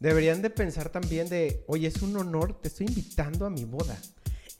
[0.00, 3.96] deberían de pensar también de, oye, es un honor, te estoy invitando a mi boda.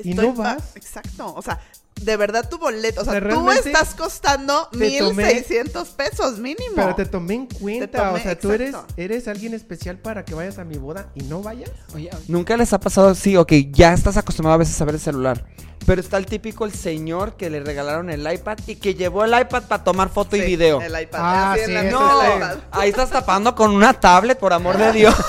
[0.02, 0.76] y no vas.
[0.76, 1.34] Exacto.
[1.34, 1.60] O sea,
[2.00, 3.02] de verdad tu boleto.
[3.02, 6.74] O sea, tú estás costando te 1600 pesos mínimo.
[6.76, 10.58] Pero te tomé en cuenta, o sea, tú eres, eres alguien especial para que vayas
[10.58, 11.70] a mi boda y no vayas.
[11.94, 13.14] Oye, ¿nunca les ha pasado?
[13.14, 15.44] Sí, ok, ya estás acostumbrado a veces a ver el celular.
[15.86, 19.30] Pero está el típico el señor que le regalaron el iPad y que llevó el
[19.30, 20.82] iPad para tomar foto y video.
[20.82, 21.18] El iPad.
[21.22, 22.26] Ah, sí, No, sí.
[22.36, 22.56] iPad.
[22.72, 25.14] ahí estás tapando con una tablet, por amor de Dios.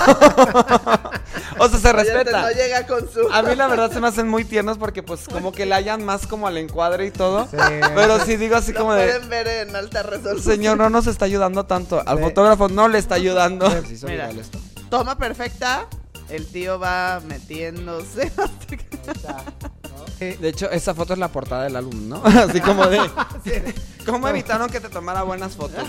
[1.60, 2.42] o sea, se respeta.
[2.42, 3.28] No llega con su.
[3.32, 6.04] A mí la verdad se me hacen muy tiernos porque pues como que le hayan
[6.04, 7.46] más como al encuadre y todo.
[7.50, 7.56] Sí.
[7.94, 10.54] Pero sí digo así Lo como de, pueden ver en alta resolución.
[10.54, 12.02] señor, no nos está ayudando tanto.
[12.06, 12.24] Al Sí.
[12.24, 13.70] fotógrafo no le está ayudando.
[13.84, 14.30] Sí, Mira.
[14.30, 14.58] esto.
[14.90, 15.86] Toma perfecta.
[16.28, 18.30] El tío va metiéndose.
[20.18, 22.22] Eh, De hecho, esa foto es la portada del álbum, ¿no?
[22.24, 22.98] Así como de...
[24.06, 25.84] ¿Cómo evitaron que te tomara buenas fotos?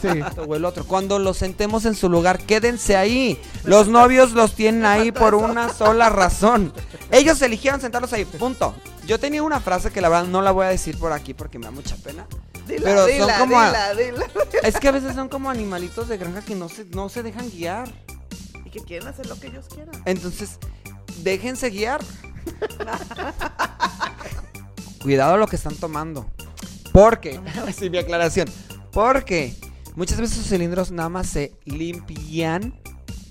[0.00, 0.08] sí.
[0.46, 0.84] O el otro.
[0.84, 3.40] Cuando los sentemos en su lugar, quédense ahí.
[3.64, 6.72] Los novios los tienen ahí por una sola razón.
[7.10, 8.74] Ellos eligieron sentarlos ahí, punto.
[9.06, 11.58] Yo tenía una frase que la verdad no la voy a decir por aquí porque
[11.58, 12.26] me da mucha pena.
[12.68, 14.26] Dila, Pero son dila, como a- dila, dila.
[14.62, 17.50] Es que a veces son como animalitos de granja que no se, no se dejan
[17.50, 17.90] guiar.
[18.64, 20.00] Y que quieren hacer lo que ellos quieran.
[20.04, 20.58] Entonces,
[21.22, 22.00] déjense guiar.
[25.02, 26.30] Cuidado lo que están tomando.
[26.92, 27.40] Porque,
[27.78, 28.48] sí, mi aclaración.
[28.92, 29.54] Porque
[29.94, 32.74] muchas veces sus cilindros nada más se limpian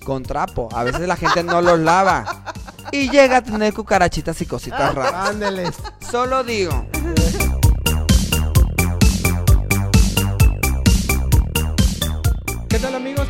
[0.04, 0.68] con trapo.
[0.72, 2.44] A veces la gente no los lava.
[2.90, 5.30] Y llega a tener cucarachitas y cositas raras.
[5.30, 5.76] Ándeles.
[6.10, 6.86] Solo digo.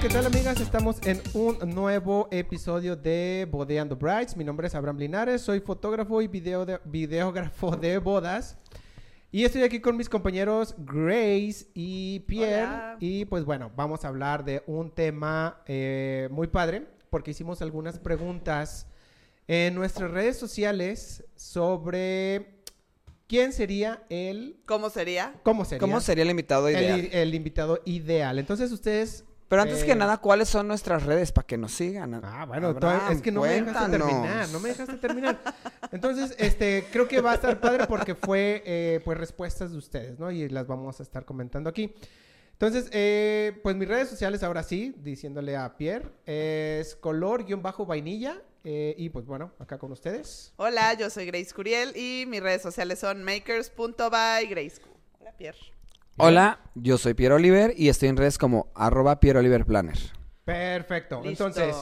[0.03, 0.61] ¿Qué tal amigas?
[0.61, 4.36] Estamos en un nuevo episodio de Bodeando Brides.
[4.36, 8.58] Mi nombre es Abraham Linares, soy fotógrafo y video de- videógrafo de bodas.
[9.30, 12.64] Y estoy aquí con mis compañeros Grace y Pierre.
[12.64, 12.97] Hola.
[12.98, 18.00] Y pues bueno, vamos a hablar de un tema eh, muy padre porque hicimos algunas
[18.00, 18.89] preguntas
[19.47, 22.56] en nuestras redes sociales sobre
[23.28, 24.61] quién sería el...
[24.67, 25.35] ¿Cómo sería?
[25.45, 25.79] ¿Cómo sería?
[25.79, 27.08] ¿Cómo sería el invitado el, ideal?
[27.12, 28.41] el invitado ideal.
[28.41, 29.27] Entonces ustedes...
[29.52, 32.14] Pero antes eh, que nada, ¿cuáles son nuestras redes para que nos sigan?
[32.24, 35.39] Ah, bueno, Abraham, es que no me dejaste terminar, no me dejaste terminar.
[35.90, 40.18] Entonces, este, creo que va a estar padre porque fue, eh, pues, respuestas de ustedes,
[40.18, 40.30] ¿no?
[40.30, 41.95] Y las vamos a estar comentando aquí.
[42.52, 48.41] Entonces, eh, pues mis redes sociales ahora sí, diciéndole a Pierre, es color-vainilla.
[48.64, 50.55] eh, y pues bueno, acá con ustedes.
[50.57, 54.89] Hola, yo soy Grace Curiel y mis redes sociales son makers.bygracecu.
[55.20, 55.58] Hola, Pierre.
[56.17, 59.98] Hola, yo soy Pierre Oliver y estoy en redes como arroba Pierre Oliver Planner.
[60.45, 61.23] Perfecto.
[61.23, 61.46] Listo.
[61.46, 61.77] Entonces,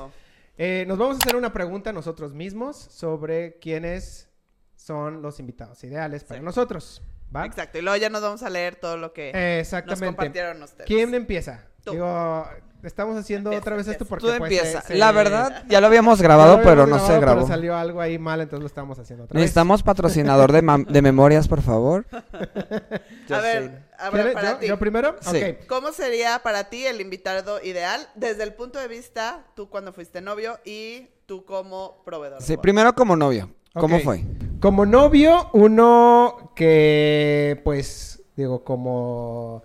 [0.56, 4.28] eh, nos vamos a hacer una pregunta nosotros mismos sobre quiénes
[4.76, 6.44] son los invitados ideales para Sí.
[6.44, 7.02] nosotros.
[7.34, 7.46] ¿Va?
[7.46, 7.78] Exacto.
[7.78, 10.06] Y luego ya nos vamos a leer todo lo que nos Exactamente.
[10.06, 10.86] compartieron ustedes.
[10.86, 11.66] ¿Quién empieza?
[11.84, 11.92] Tú.
[11.92, 12.46] Digo,
[12.82, 14.80] estamos haciendo Empieza, otra vez esto porque Tú pues, empieza.
[14.82, 17.36] se- se- La verdad, ya lo habíamos grabado, lo pero habíamos no se grabó.
[17.40, 19.42] Pero salió algo ahí mal, entonces lo estamos haciendo otra vez.
[19.42, 22.06] Necesitamos patrocinador de, de memorias, por favor.
[22.12, 24.66] a ver, a ver, para ¿Yo, ti.
[24.66, 25.16] yo primero?
[25.20, 25.40] Sí.
[25.68, 30.20] ¿Cómo sería para ti el invitado ideal desde el punto de vista tú cuando fuiste
[30.20, 32.42] novio y tú como proveedor?
[32.42, 33.50] Sí, primero como novio.
[33.74, 34.24] ¿Cómo fue?
[34.60, 39.62] Como novio, uno que, pues, digo, como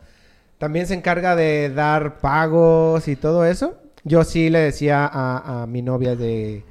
[0.58, 3.78] también se encarga de dar pagos y todo eso.
[4.04, 6.64] Yo sí le decía a, a mi novia de,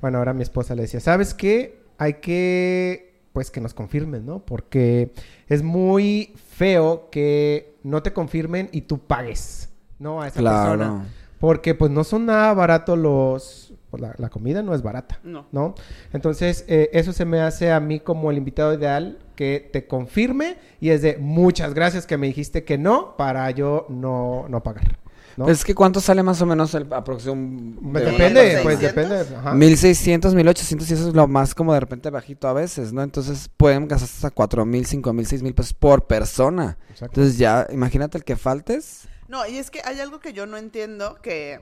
[0.00, 1.80] bueno, ahora mi esposa le decía, ¿sabes qué?
[1.98, 4.40] Hay que, pues, que nos confirmen, ¿no?
[4.40, 5.12] Porque
[5.48, 10.20] es muy feo que no te confirmen y tú pagues, ¿no?
[10.20, 10.76] A esa persona.
[10.76, 11.02] Claro.
[11.38, 13.74] Porque, pues, no son nada baratos los...
[13.90, 15.20] pues, la, la comida no es barata.
[15.22, 15.46] No.
[15.52, 15.74] ¿no?
[16.12, 20.56] Entonces, eh, eso se me hace a mí como el invitado ideal que te confirme
[20.80, 24.98] y es de muchas gracias que me dijiste que no para yo no, no pagar.
[25.36, 25.46] ¿no?
[25.46, 28.00] Pues es que ¿cuánto sale más o menos el aproximadamente?
[28.00, 29.08] De- depende, ¿de pues 600?
[29.18, 29.36] depende.
[29.38, 29.54] ajá.
[29.54, 33.02] 1600, 1800 y eso es lo más como de repente bajito a veces, ¿no?
[33.02, 36.76] Entonces pueden gastar hasta 4000, 5000, 6000 pesos por persona.
[36.90, 37.06] Exacto.
[37.20, 39.08] Entonces ya, imagínate el que faltes.
[39.28, 41.60] No, y es que hay algo que yo no entiendo que,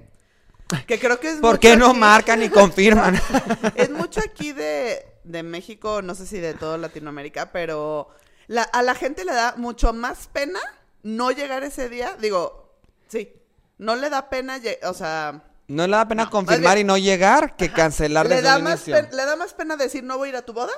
[0.88, 3.14] que creo que es ¿Por mucho qué no aquí- marcan y confirman?
[3.76, 8.08] Es mucho aquí de, de México, no sé si de toda Latinoamérica, pero
[8.46, 10.60] la- a la gente le da mucho más pena
[11.02, 12.16] no llegar ese día.
[12.20, 12.74] Digo,
[13.08, 13.32] sí,
[13.78, 16.98] no le da pena, o sea, No le da pena No, confirmar bien- y no
[16.98, 19.08] llegar que cancelar le desde da, el más inicio.
[19.16, 20.72] le da más pena decir no voy a ir a tu boda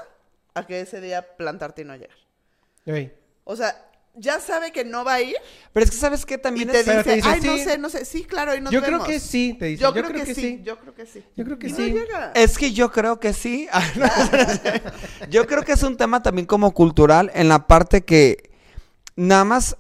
[0.54, 2.16] a que ese día plantarte y no llegar.
[3.44, 5.36] O sea, ya sabe que no va a ir
[5.72, 6.86] Pero es que sabes que y también te es...
[6.86, 9.08] Dice, te dice, ay, no sé, no sé, sí, claro, y nos Yo creo vemos".
[9.08, 9.82] que sí, te dice.
[9.82, 10.60] Yo, creo, que, sí, sí.
[10.62, 11.24] yo creo que sí.
[11.36, 11.92] Yo creo que no sí.
[11.92, 12.32] llega.
[12.34, 13.68] Es que yo creo que sí.
[13.72, 13.82] Ah,
[15.30, 18.50] yo creo que es un tema también como cultural en la parte que
[19.16, 19.76] nada más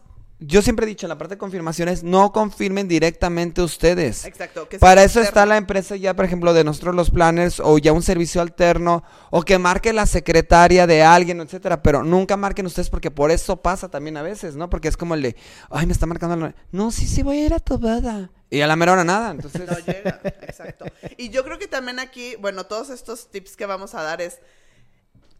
[0.46, 4.24] yo siempre he dicho en la parte de confirmaciones, no confirmen directamente ustedes.
[4.24, 4.68] Exacto.
[4.68, 7.92] que Para eso está la empresa ya, por ejemplo, de nosotros los planners o ya
[7.92, 12.90] un servicio alterno o que marque la secretaria de alguien, etcétera, pero nunca marquen ustedes
[12.90, 14.68] porque por eso pasa también a veces, ¿no?
[14.68, 15.36] Porque es como el de,
[15.70, 16.54] ay, me está marcando la...
[16.70, 18.30] No, sí, sí, voy a ir a tu boda.
[18.50, 19.62] Y a la mera hora nada, entonces...
[19.66, 20.84] No llega, exacto.
[21.16, 24.40] Y yo creo que también aquí, bueno, todos estos tips que vamos a dar es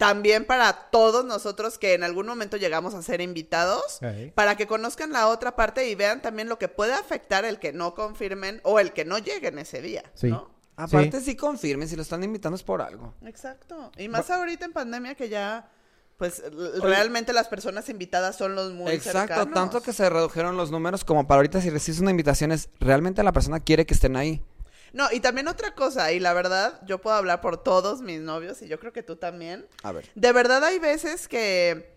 [0.02, 4.00] también para todos nosotros que en algún momento llegamos a ser invitados,
[4.34, 7.72] para que conozcan la otra parte y vean también lo que puede afectar el que
[7.72, 10.28] no confirmen o el que no lleguen ese día, Sí.
[10.28, 10.50] ¿no?
[10.74, 13.14] Aparte sí confirmen, si lo están invitando es por algo.
[13.24, 13.92] Exacto.
[13.96, 15.70] Y más ahorita en pandemia que ya,
[16.16, 16.42] pues,
[16.82, 19.54] realmente las personas invitadas son los muy Exacto, cercanos.
[19.54, 23.22] tanto que se redujeron los números como para ahorita si recibes una invitación es realmente
[23.22, 24.42] la persona quiere que estén ahí.
[24.92, 28.60] No, y también otra cosa, y la verdad, yo puedo hablar por todos mis novios,
[28.62, 29.66] y yo creo que tú también.
[29.82, 30.08] A ver.
[30.14, 31.96] De verdad hay veces que,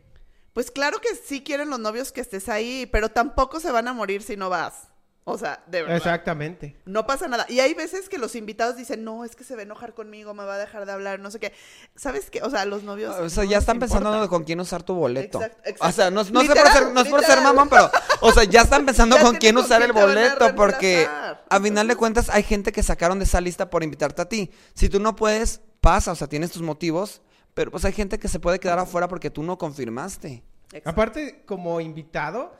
[0.54, 3.94] pues claro que sí quieren los novios que estés ahí, pero tampoco se van a
[3.94, 4.90] morir si no vas.
[5.28, 5.98] O sea, de verdad.
[5.98, 6.78] Exactamente.
[6.86, 7.48] No pasa nada.
[7.50, 10.36] Y hay veces que los invitados dicen, no, es que se va a enojar conmigo,
[10.36, 11.52] me va a dejar de hablar, no sé qué.
[11.96, 12.44] ¿Sabes qué?
[12.44, 13.16] O sea, los novios.
[13.16, 14.30] O sea, no ya están pensando importa.
[14.30, 15.40] con quién usar tu boleto.
[15.42, 15.88] Exacto, exacto.
[15.88, 17.90] O sea, no, no sé por ser, no es por ser mamón, pero,
[18.22, 20.56] o sea, ya están pensando Ya con quién con usar quién el van a boleto,
[20.56, 24.30] porque a final de cuentas hay gente que sacaron de esa lista por invitarte a
[24.30, 24.52] ti.
[24.76, 27.24] Si tú no puedes, pasa, o sea, tienes tus motivos,
[27.56, 30.44] pero pues hay gente que se puede quedar afuera porque tú no confirmaste.
[30.68, 30.90] Exacto.
[30.90, 32.54] Aparte, como invitado,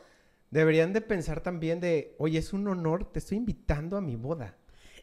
[0.56, 4.56] deberían de pensar también de, oye, es un honor, te estoy invitando a mi boda.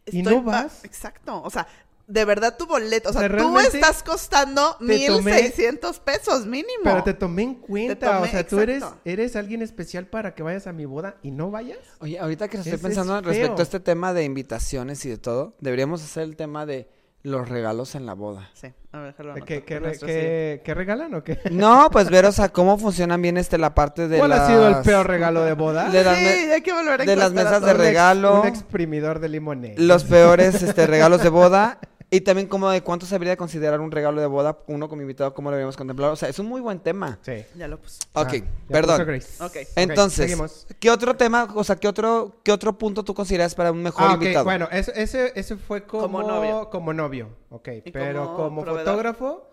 [0.06, 0.84] y no vas.
[0.84, 1.42] Exacto.
[1.42, 1.68] O sea,
[2.06, 3.10] de verdad tu boleto.
[3.10, 6.82] O sea, tú estás costando te mil tomé- seiscientos pesos mínimo.
[6.84, 10.42] Pero te tomé en cuenta, tomé, o sea, tú eres, eres alguien especial para que
[10.42, 11.78] vayas a mi boda y no vayas.
[12.00, 15.54] Oye, ahorita que estoy es pensando respecto a este tema de invitaciones y de todo,
[15.60, 16.88] deberíamos hacer el tema de
[17.22, 18.50] los regalos en la boda.
[18.52, 21.38] Sí, a ver, déjalo ¿Qué, qué, re- qué- qué regalan o qué?
[21.52, 24.40] No, pues ver, o sea, cómo funcionan bien este la parte de ¿Cuál las...
[24.40, 25.88] ha sido el peor regalo de boda?
[25.88, 27.74] De las Sí, me- hay que volver a de las mesas de todos.
[27.74, 28.40] Un ex- regalo.
[28.42, 29.86] Un exprimidor de limonel.
[29.88, 31.78] los peores este, regalos de boda
[32.14, 35.00] y también como de cuánto se habría de considerar un regalo de boda, uno como
[35.00, 36.10] invitado, cómo lo deberíamos contemplar.
[36.10, 37.18] O sea, es un muy buen tema.
[37.22, 37.42] Sí.
[37.56, 38.02] Ya lo puse.
[38.12, 38.96] Ok, Ah, perdón.
[38.98, 39.42] puso Grace.
[39.42, 39.56] Ok.
[39.76, 40.66] Entonces, seguimos.
[40.78, 44.02] ¿qué otro tema, o sea, qué otro, qué otro punto tú consideras para un mejor
[44.04, 44.44] Ah, ok, invitado?
[44.44, 46.68] bueno, eso- ese, ese fue como, Como novio.
[46.70, 47.68] como novio, ok.
[47.86, 49.48] ¿Y Pero como fotógrafo,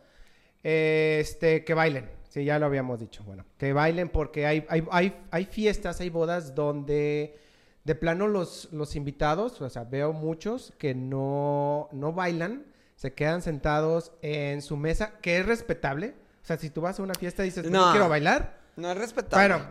[0.64, 2.10] este, que bailen.
[2.30, 3.24] Sí, ya lo habíamos dicho.
[3.24, 7.40] Bueno, que bailen porque hay, hay, hay, hay fiestas, hay bodas donde
[7.90, 13.42] de plano los, los invitados, o sea, veo muchos que no, no bailan, se quedan
[13.42, 16.14] sentados en su mesa, que es respetable.
[16.44, 17.92] O sea, si tú vas a una fiesta y dices, no, No.
[17.92, 18.60] quiero bailar.
[18.76, 19.56] No es respetable.
[19.56, 19.66] Bueno,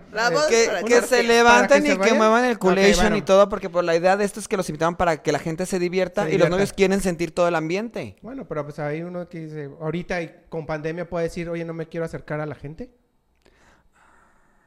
[0.48, 3.16] que, para que echar se levanten ¿Para que y se que muevan el culation bueno.
[3.18, 5.38] y todo, porque por la idea de esto es que los invitaban para que la
[5.38, 8.16] gente se divierta Se y los novios quieren sentir todo el ambiente.
[8.20, 11.72] Bueno, pero pues hay uno que dice, ahorita y con pandemia puede decir, oye, no
[11.72, 12.90] me quiero acercar a la gente.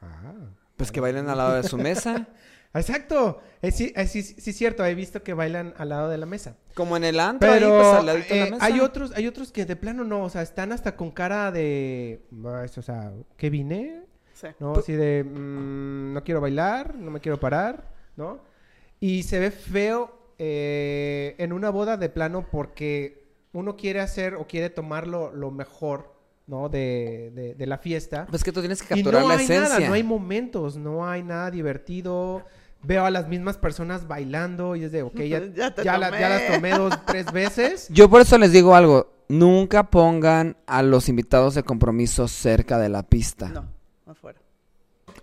[0.01, 0.31] Ah.
[0.77, 2.27] Pues que bailen al lado de su mesa,
[2.73, 3.41] Exacto.
[3.61, 6.55] Es, sí, es, sí, sí, cierto, he visto que bailan al lado de la mesa.
[6.73, 8.65] como en el antro, Pero ahí, pues al ladito de la eh, mesa.
[8.65, 12.21] hay otros, hay otros que de plano no, o sea, están hasta con cara de,
[12.45, 14.03] "Ah, o sea, ¿qué vine?
[14.33, 14.47] Sí.
[14.59, 14.73] ¿No?
[14.73, 18.39] Así de, mm, no quiero bailar, no me quiero parar, ¿no?
[18.99, 24.47] Y se ve feo eh, en una boda de plano porque uno quiere hacer o
[24.47, 26.15] quiere tomar lo, mejor,
[26.47, 26.69] ¿no?
[26.69, 28.25] De, de- de la fiesta.
[28.29, 29.77] Pues que tú tienes que Y capturar no la hay esencia.
[29.77, 32.43] nada, no hay momentos, no hay nada divertido.
[32.83, 36.09] Veo a las mismas personas bailando y es de, ok, ya, Ya te ya la-
[36.19, 37.87] ya las tomé dos, tres veces.
[37.89, 42.89] Yo por eso les digo algo, nunca pongan a los invitados de compromiso cerca de
[42.89, 43.49] la pista.
[43.49, 43.65] No,
[44.07, 44.39] afuera.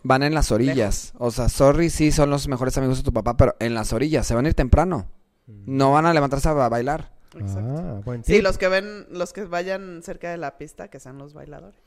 [0.04, 1.12] Van en las orillas.
[1.18, 4.26] O sea, sorry, sí, son los mejores amigos de tu papá, pero en las orillas,
[4.26, 5.06] se van a ir temprano.
[5.46, 7.10] No van a levantarse a bailar.
[7.38, 7.74] Exacto.
[7.78, 11.18] Ah, buen Sí, los que ven, los que vayan cerca de la pista, que sean
[11.18, 11.80] los bailadores.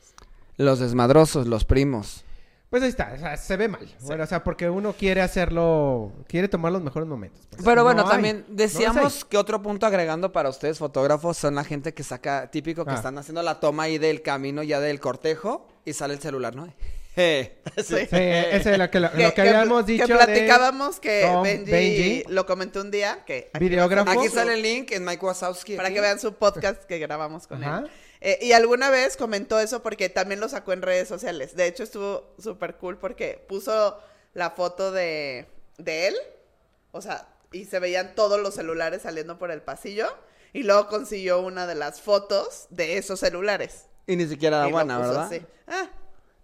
[0.57, 2.23] Los desmadrosos, los primos.
[2.71, 3.85] Pues ahí está, o sea, se ve mal.
[4.03, 7.45] Bueno, o sea, porque uno quiere hacerlo, quiere tomar los mejores momentos.
[7.49, 7.61] pues.
[7.63, 11.65] Pero No bueno, hay, también decíamos que otro punto agregando para ustedes fotógrafos son la
[11.65, 12.95] gente que saca, típico que Ah.
[12.95, 16.65] están haciendo la toma ahí del camino ya del cortejo y sale el celular, ¿no?
[17.17, 17.49] Sí.
[17.83, 21.29] Sí, ese es lo que, lo, Que, lo que habíamos que dicho de platicábamos que
[21.43, 22.23] Benji, Benji.
[22.29, 25.75] lo comentó un día, que aquí Aquí sale el link en Mike Wazowski.
[25.75, 27.79] para que vean su podcast que grabamos con Ajá.
[27.79, 27.91] él.
[28.21, 31.55] Eh, y alguna vez comentó eso porque también lo sacó en redes sociales.
[31.55, 33.97] De hecho, estuvo súper cool porque puso
[34.33, 35.47] la foto de,
[35.77, 36.15] de él,
[36.91, 40.07] o sea, y se veían todos los celulares saliendo por el pasillo.
[40.53, 43.85] Y luego consiguió una de las fotos de esos celulares.
[44.05, 45.25] Y ni siquiera era buena, puso ¿verdad?
[45.25, 45.41] así.
[45.65, 45.89] Ah,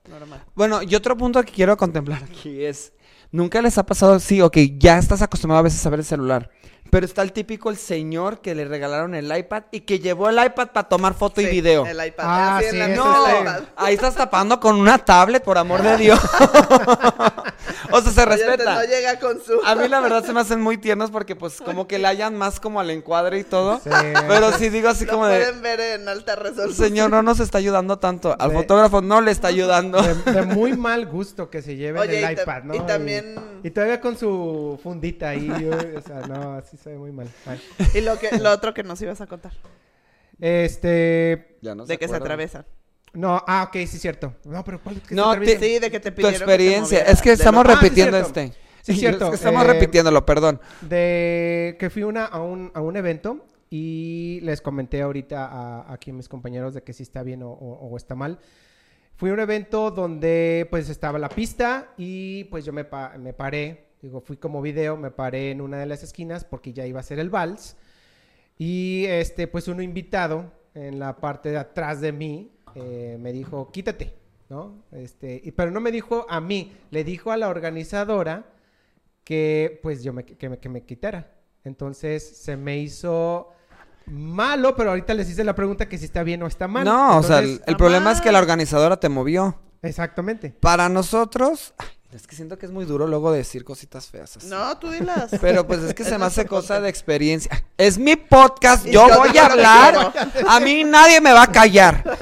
[0.09, 0.45] normal.
[0.55, 2.93] Bueno, y otro punto que quiero contemplar aquí es,
[3.31, 6.49] nunca les ha pasado, sí, ok, ya estás acostumbrado a veces a ver el celular,
[6.89, 10.35] Pero está el típico el señor que le regalaron el iPad y que llevó el
[10.43, 11.85] iPad para tomar foto y Sí, video.
[11.85, 12.23] El iPad.
[12.27, 13.31] Ah, en sí, la No, sí.
[13.41, 13.61] iPad.
[13.75, 16.19] ahí estás tapando con una tablet, por amor de Dios.
[17.91, 18.75] o sea, se Oye, respeta.
[18.75, 19.59] No llega con su...
[19.65, 22.35] A mí la verdad se me hacen muy tiernos porque pues como que le hayan
[22.35, 23.79] más como al encuadre y todo.
[23.83, 23.89] Sí.
[24.27, 26.73] Pero sí digo así Lo como de, pueden ver en alta resolución.
[26.87, 28.35] señor, no nos está ayudando tanto.
[28.39, 28.55] Al Sí.
[28.55, 30.01] fotógrafo no le está ayudando.
[30.01, 32.75] De, de muy mal gusto que se lleven Oye, el y iPad, ¿no?
[32.75, 36.97] y también- Y, todavía con su fundita ahí, yo- o sea, no, así se ve
[36.97, 37.27] muy mal.
[37.93, 39.51] Y lo, que, lo otro que nos ibas a contar.
[40.39, 41.57] Este...
[41.61, 42.65] Ya no de que se atravesan.
[43.13, 44.35] No, ah, ok, sí, cierto.
[44.45, 45.59] No, pero ¿cuál es que se No, atraviesa?
[45.59, 46.99] te- Sí, de que te Tu pidieron que te experiencia.
[47.01, 48.39] es que estamos lo- Ah, sí, repitiendo cierto.
[48.39, 48.57] este.
[48.83, 49.25] Sí, cierto.
[49.25, 50.61] Es que estamos Eh, repitiéndolo, perdón.
[50.81, 56.11] De que fui una, a, un, a un evento y les comenté ahorita a, aquí
[56.11, 58.39] a mis compañeros de que si está bien o, o- o está mal.
[59.15, 63.33] Fui a un evento donde pues estaba la pista y pues yo me, pa- me
[63.33, 66.99] paré, digo, fui como video, me paré en una de las esquinas porque ya iba
[66.99, 67.75] a ser el vals.
[68.57, 73.71] Y este, pues uno invitado en la parte de atrás de mí eh, me dijo,
[73.71, 74.13] quítate,
[74.49, 74.83] ¿no?
[74.91, 78.45] Este, y, pero no me dijo a mí, le dijo a la organizadora
[79.23, 81.33] que pues yo me, que me, que me quitara.
[81.63, 83.49] Entonces se me hizo
[84.07, 86.85] malo, pero ahorita les hice la pregunta que si está bien o está mal.
[86.85, 89.59] No, o sea, el, problema es que la organizadora te movió.
[89.81, 90.51] Exactamente.
[90.59, 91.73] Para nosotros,
[92.11, 94.47] es que siento que es muy duro luego decir cositas feas así.
[94.47, 95.29] No, tú dilas.
[95.41, 97.65] Pero pues es que se me hace cosa de experiencia.
[97.77, 100.13] Es mi podcast, yo yo voy a lo que hablar.
[100.47, 102.03] A mí nadie me va a callar.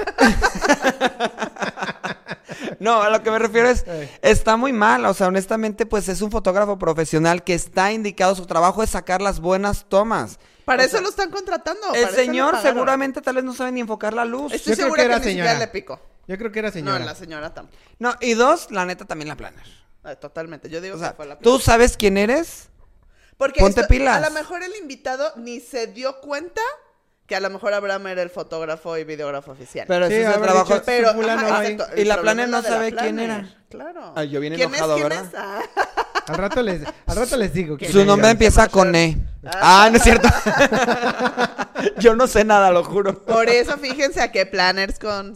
[2.79, 3.85] No, a lo que me refiero es,
[4.21, 8.45] está muy mal, o sea, honestamente, pues es un fotógrafo profesional que está indicado, su
[8.45, 10.39] trabajo es sacar las buenas tomas.
[10.65, 11.93] Para O eso sea, lo están contratando.
[11.93, 14.53] El señor seguramente tal vez no sabe ni enfocar la luz.
[14.53, 15.65] Estoy Yo creo segura que que, era ni siquiera señora.
[15.65, 15.99] le picó.
[16.27, 16.99] Yo creo que era señora.
[16.99, 17.77] No, la señora tampoco.
[17.99, 19.63] No, y dos, la neta también la planner.
[20.03, 20.69] Ah, Totalmente.
[20.69, 22.69] Yo digo O sea, que fue la ¿tú sabes quién eres?
[23.37, 24.23] Porque ponte esto- pilas.
[24.23, 26.61] A lo mejor el invitado ni se dio cuenta
[27.27, 29.85] que a lo mejor Abraham era el fotógrafo y videógrafo oficial.
[29.87, 30.73] Pero Sí, ese es el habrá trabajo.
[30.73, 31.71] dicho, Pero, fulano ajá, ahí.
[31.73, 33.29] exacto, Y la problema planner no la sabe quién planner.
[33.29, 33.55] era.
[33.69, 34.13] Claro.
[34.15, 35.25] Ay, yo bien ¿Quién enojado, es, quién ¿verdad?
[35.25, 35.35] es?
[35.35, 35.61] Ah.
[36.27, 37.77] Al rato les, al rato les digo.
[37.79, 39.17] quién Su nombre empieza con E.
[39.43, 40.27] Ah, no es cierto.
[41.99, 43.23] Yo no sé nada, lo juro.
[43.25, 45.35] Por eso fíjense a qué planners con,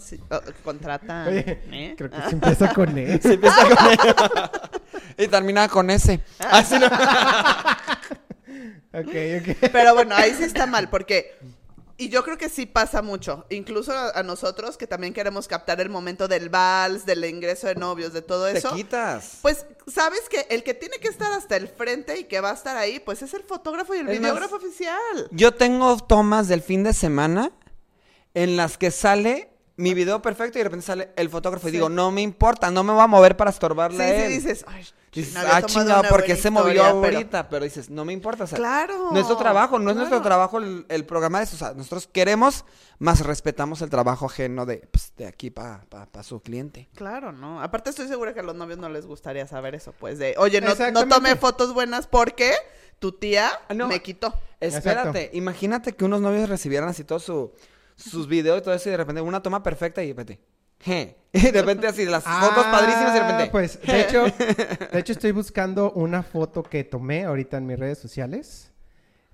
[0.64, 1.28] contratan.
[1.28, 1.96] Oye, ¿eh?
[1.98, 3.20] creo que se empieza con E.
[3.22, 3.88] Se empieza con
[5.18, 5.24] E.
[5.24, 6.20] y termina con S.
[6.40, 6.88] Así no.
[8.92, 9.70] Ok, ok.
[9.72, 11.38] Pero bueno, ahí sí está mal, porque.
[12.02, 15.82] Y yo creo que sí pasa mucho, incluso a, a nosotros que también queremos captar
[15.82, 18.74] el momento del vals, del ingreso de novios, de todo Te eso.
[18.74, 19.40] quitas.
[19.42, 22.54] Pues sabes que el que tiene que estar hasta el frente y que va a
[22.54, 25.28] estar ahí, pues es el fotógrafo y el videógrafo oficial.
[25.32, 27.52] Yo tengo tomas del fin de semana
[28.34, 31.78] en las que sale mi video perfecto y de repente sale el fotógrafo y Sí.
[31.78, 34.30] digo, no me importa, no me voy a mover para Sí, estorbarle a sí, él.
[34.30, 37.50] dices, ay, Dices, no ah, chingado, porque se movió pero- ahorita.
[37.50, 38.44] Pero dices, no me importa.
[38.44, 39.10] O sea, Claro.
[39.12, 41.56] Nuestro trabajo, no es nuestro trabajo el, el programa de eso.
[41.56, 42.64] O sea, nosotros queremos,
[43.00, 45.84] más respetamos el trabajo ajeno de, pues, de aquí para
[46.24, 46.90] su cliente.
[46.96, 47.62] Claro, ¿no?
[47.62, 50.62] Aparte estoy segura que a los novios no les gustaría saber eso, pues de, oye,
[50.62, 52.54] no, no tomé fotos buenas porque
[53.00, 53.88] tu tía Ah, no.
[53.88, 54.34] me quitó.
[54.60, 57.52] Espérate, imagínate que unos novios recibieran así todos su,
[57.96, 60.40] sus videos y todo eso y de repente una toma perfecta y repente,
[60.80, 61.16] je.
[61.34, 64.24] y de repente así las fotos Ah, padrísimas y de repente, Pues, de hecho,
[64.92, 68.72] de hecho estoy buscando una foto que tomé ahorita en mis redes sociales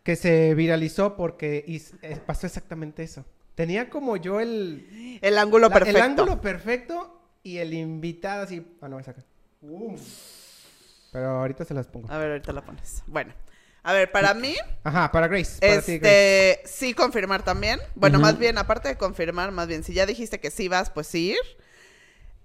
[0.03, 1.63] que se viralizó porque
[2.01, 3.25] eh, pasó exactamente eso.
[3.55, 5.97] Tenía como yo el, El ángulo la- perfecto.
[5.97, 8.65] el ángulo perfecto y el invitado así.
[8.81, 9.23] Ah, no, es acá.
[9.61, 9.95] Uh.
[11.11, 12.11] Pero ahorita se las pongo.
[12.11, 13.01] A ver, ahorita la pones.
[13.07, 13.33] Bueno,
[13.85, 15.59] a ver, para mí, Ajá, para Grace.
[15.59, 16.51] Para ti, Grace.
[16.59, 17.79] este, sí confirmar también.
[17.93, 21.05] Bueno, más bien, aparte de confirmar, más bien, si ya dijiste que sí vas, pues
[21.07, 21.37] sí ir.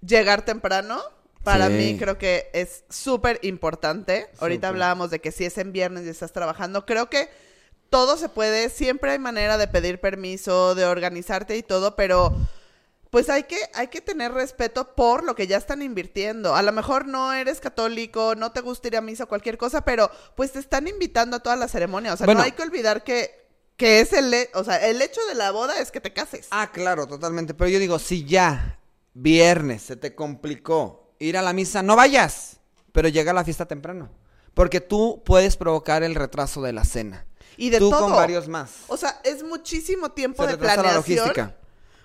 [0.06, 1.00] Llegar temprano.
[1.42, 1.72] Para Sí.
[1.72, 4.28] mí creo que es súper importante.
[4.40, 7.30] Ahorita hablábamos de que si es en viernes y estás trabajando, creo que
[7.88, 12.36] todo se puede, siempre hay manera de pedir permiso, de organizarte y todo, pero
[13.10, 16.54] pues hay que, hay que tener respeto por lo que ya están invirtiendo.
[16.54, 20.10] A lo mejor no eres católico, no te gusta ir a misa, cualquier cosa, pero
[20.36, 22.14] pues te están invitando a toda la ceremonia.
[22.14, 22.40] O sea, Bueno.
[22.40, 25.78] no hay que olvidar que, que es el, o sea, el hecho de la boda
[25.80, 26.46] es que te cases.
[26.50, 27.52] ah, claro, totalmente.
[27.54, 28.78] Pero yo digo, si ya
[29.12, 32.58] viernes se te complicó ir a la misa, no vayas,
[32.92, 34.10] pero llega a la fiesta temprano.
[34.54, 37.26] Porque tú puedes provocar el retraso de la cena.
[37.56, 38.02] Y de tú todo.
[38.02, 38.70] con varios más.
[38.88, 41.18] O sea, es muchísimo tiempo Se de retrasa la planeación.
[41.18, 41.56] logística.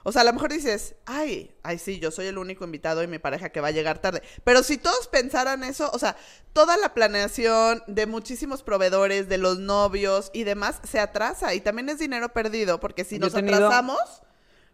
[0.07, 3.07] O sea, a lo mejor dices, ay, ay, sí, yo soy el único invitado y
[3.07, 4.21] mi pareja que va a llegar tarde.
[4.43, 6.15] Pero si todos pensaran eso, o sea,
[6.53, 11.55] toda la planeación de muchísimos proveedores, de los novios y demás, se atrasa.
[11.55, 13.99] Y también es dinero perdido, porque si Yo nos tenido- atrasamos,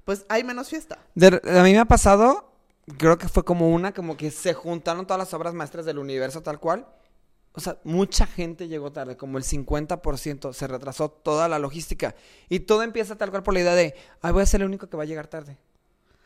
[0.04, 1.00] pues hay menos fiesta.
[1.16, 2.52] De- a mí me ha pasado,
[2.98, 6.42] creo que fue como una, como que se juntaron todas las obras maestras del universo
[6.44, 6.86] tal cual.
[7.54, 12.16] O sea, mucha gente llegó tarde, como el 50%, se retrasó toda la logística.
[12.50, 14.88] Y todo empieza tal cual por la idea de, ay, voy a ser el único
[14.90, 15.58] que va a llegar tarde.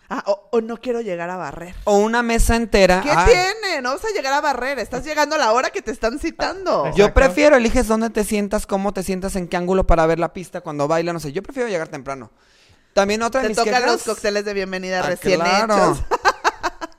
[0.07, 1.73] Ah, o, o no quiero llegar a barrer.
[1.85, 3.01] O una mesa entera.
[3.01, 3.81] ¿Qué ay, tiene?
[3.81, 4.77] No vas a llegar a barrer.
[4.77, 6.81] Estás llegando a la hora que te están citando.
[6.85, 6.97] Exacto.
[6.97, 10.31] Yo prefiero, eliges dónde te sientas, cómo te sientas, en qué ángulo para ver la
[10.31, 11.31] pista cuando baila, no sé.
[11.31, 12.29] Yo prefiero llegar temprano.
[12.93, 15.73] También otra de Te mis tocan quejas, los cócteles de bienvenida Ah, recién claro.
[15.73, 16.03] hechos.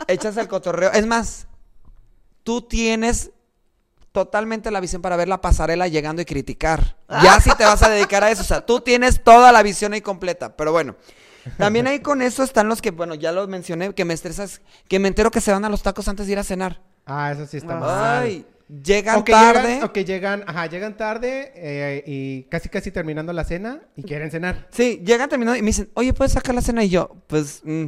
[0.09, 0.91] Echas el cotorreo.
[0.91, 1.47] Es más,
[2.43, 3.31] tú tienes
[4.17, 6.97] totalmente la visión para ver la pasarela llegando y criticar.
[7.23, 8.41] Ya si te vas a dedicar a eso.
[8.41, 10.57] O sea, tú tienes toda la visión ahí completa.
[10.57, 10.97] Pero bueno.
[11.59, 14.99] También ahí con eso están los que, bueno, ya los mencioné, que me estresas, que
[14.99, 16.81] me entero que se van a los tacos antes de ir a cenar.
[17.05, 17.81] Ah, eso sí está Ah.
[17.81, 18.23] mal.
[18.23, 18.47] Ay,
[18.83, 19.69] llegan o que tarde.
[19.69, 24.03] Llegan, o que llegan, ajá, llegan tarde eh, y casi casi terminando la cena y
[24.03, 24.67] quieren cenar.
[24.73, 26.83] Sí, llegan terminando y me dicen, oye, ¿puedes sacar la cena?
[26.83, 27.85] Y yo, pues, mm.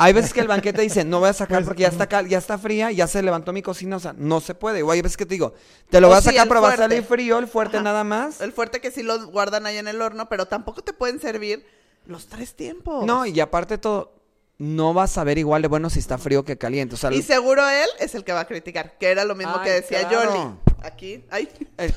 [0.00, 2.28] Hay veces que el banquete dice, no voy a sacar Pues, porque ya está, cal-
[2.28, 4.82] ya está fría, ya se levantó mi cocina, o sea, no se puede.
[4.82, 5.54] O hay veces que te digo,
[5.90, 7.84] te lo voy a sacar, pero va a salir frío, el fuerte Ajá.
[7.84, 8.40] nada más.
[8.40, 11.66] El fuerte que sí lo guardan ahí en el horno, pero tampoco te pueden servir
[12.06, 13.04] los tres tiempos.
[13.04, 14.12] No, y aparte todo,
[14.58, 16.96] no vas a ver igual de bueno si está frío que caliente.
[16.96, 19.54] O sea, Y seguro él es el que va a criticar, que era lo mismo
[19.58, 20.34] Ay, que decía claro.
[20.34, 20.54] Yoli.
[20.82, 21.48] Aquí, ay,
[21.78, 21.92] eh,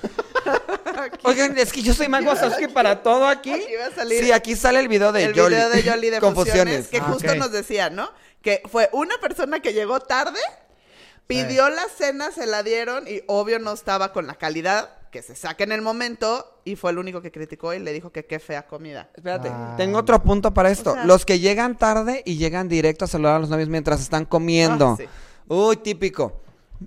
[0.98, 1.18] aquí.
[1.24, 2.24] Oigan, es que yo soy más
[2.58, 3.52] que para todo aquí.
[3.52, 5.56] Aquí va a salir Sí, aquí sale el video de el Yoli.
[5.56, 6.86] video de Yoli de Confusiones.
[6.86, 8.12] Fusiones, que Ah, justo nos decía, ¿no?
[8.42, 10.40] Que fue una persona que llegó tarde,
[11.28, 15.36] pidió la cena, se la dieron y obvio no estaba con la calidad que se
[15.36, 18.40] saca en el momento y fue el único que criticó y le dijo que qué
[18.40, 19.10] fea comida.
[19.16, 19.74] Espérate, Ah.
[19.78, 20.92] tengo otro punto para esto.
[20.92, 24.02] O sea- los que llegan tarde y llegan directo a saludar a los novios mientras
[24.02, 24.90] están comiendo.
[24.90, 25.06] Ah, sí.
[25.48, 26.42] Uy, típico.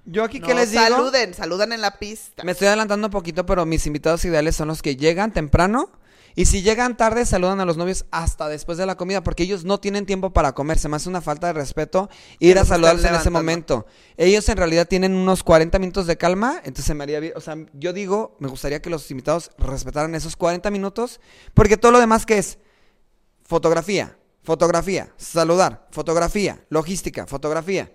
[0.07, 0.83] Yo aquí, ¿qué No, les digo?
[0.83, 2.43] saluden, saludan en la pista.
[2.45, 5.91] Me estoy adelantando un poquito, pero mis invitados ideales son los que llegan temprano.
[6.37, 9.65] Y si llegan tarde, saludan a los novios hasta después de la comida, porque ellos
[9.65, 10.79] no tienen tiempo para comer.
[10.79, 12.11] Se me hace una falta de respeto
[12.41, 13.87] ir a saludarlos en ese momento.
[14.17, 17.35] Ellos en realidad tienen unos 40 minutos de calma, entonces se me haría bien.
[17.37, 21.21] O sea, yo digo, me gustaría que los invitados respetaran esos 40 minutos,
[21.55, 22.59] porque todo lo demás que es
[23.45, 27.93] fotografía, fotografía, saludar, fotografía, logística, fotografía.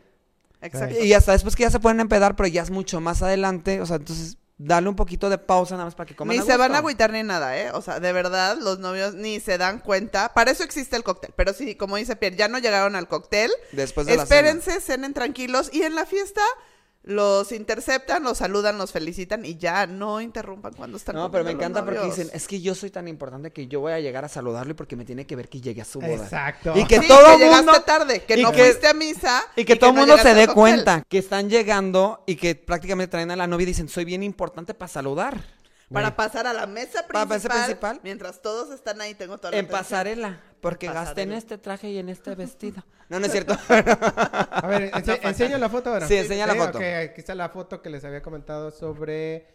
[0.61, 1.03] Exacto.
[1.03, 3.81] Y hasta después que ya se pueden empedar, pero ya es mucho más adelante.
[3.81, 6.45] O sea, entonces, darle un poquito de pausa nada más para que coman Ni a
[6.45, 7.71] se van a agüitar ni nada, ¿eh?
[7.71, 10.33] O sea, de verdad, los novios ni se dan cuenta.
[10.33, 11.33] Para eso existe el cóctel.
[11.35, 13.49] Pero sí, como dice Pierre, ya no llegaron al cóctel.
[13.71, 14.49] Después de la cena.
[14.49, 15.69] Espérense, cenen tranquilos.
[15.73, 16.41] Y en la fiesta
[17.03, 21.51] los interceptan, los saludan, los felicitan y ya no interrumpan cuando están No, pero me
[21.51, 24.29] encanta porque dicen, es que yo soy tan importante que yo voy a llegar a
[24.29, 26.11] saludarlo y porque me tiene que ver que llegue a su boda.
[26.23, 26.73] Exacto.
[26.75, 29.43] Y que Sí, todo que mundo llegaste tarde, que y no que- fuiste a misa.
[29.55, 33.09] Y que todo el no mundo se dé cuenta que están llegando y que prácticamente
[33.09, 35.41] traen a la novia y dicen, soy bien importante para saludar.
[35.91, 37.99] Para pasar a la mesa Para principal, la mesa principal.
[38.03, 39.83] Mientras todos están ahí, tengo toda la En atención.
[39.83, 42.83] pasarela, porque gasté en este traje y en este vestido.
[43.09, 43.53] No, no es cierto.
[43.67, 46.07] A ver, ense- enseña la foto ahora.
[46.07, 46.77] Sí, enseña la foto.
[46.77, 49.47] ok, aquí está la foto que les había comentado sobre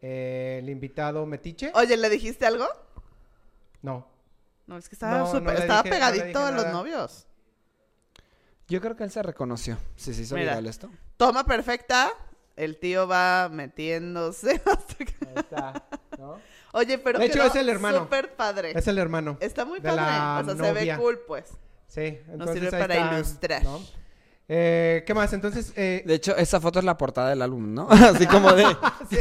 [0.00, 1.72] eh, el invitado Metiche.
[1.74, 2.68] Oye, ¿le dijiste algo?
[3.82, 4.06] No.
[4.68, 7.26] No, es que estaba, No, estaba dije- pegadito a los novios.
[8.68, 9.76] Yo creo que él se reconoció.
[9.96, 10.52] Sí, sí, hizo Mira.
[10.52, 10.88] viral esto.
[11.16, 12.12] Toma perfecta,
[12.54, 14.62] el tío va metiéndose.
[14.66, 15.84] hasta que- Ahí está.
[16.16, 16.38] ¿no?
[16.72, 18.00] Oye, pero De hecho, es el hermano.
[18.00, 18.72] Súper padre.
[18.76, 19.36] Es el hermano.
[19.40, 20.00] Está muy padre.
[20.52, 21.44] O sea, se ve cool, pues.
[21.88, 23.62] Sí, entonces sirve ahí para está, ilustrar.
[23.64, 23.80] ¿no?
[24.52, 25.32] Eh, ¿Qué más?
[25.32, 27.88] Entonces, eh, De hecho, esa foto es la portada del álbum, ¿no?
[27.90, 28.64] Así como de...
[29.10, 29.18] sí,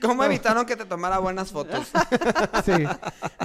[0.00, 1.88] ¿Cómo evitaron que te tomara buenas fotos?
[2.64, 2.72] sí.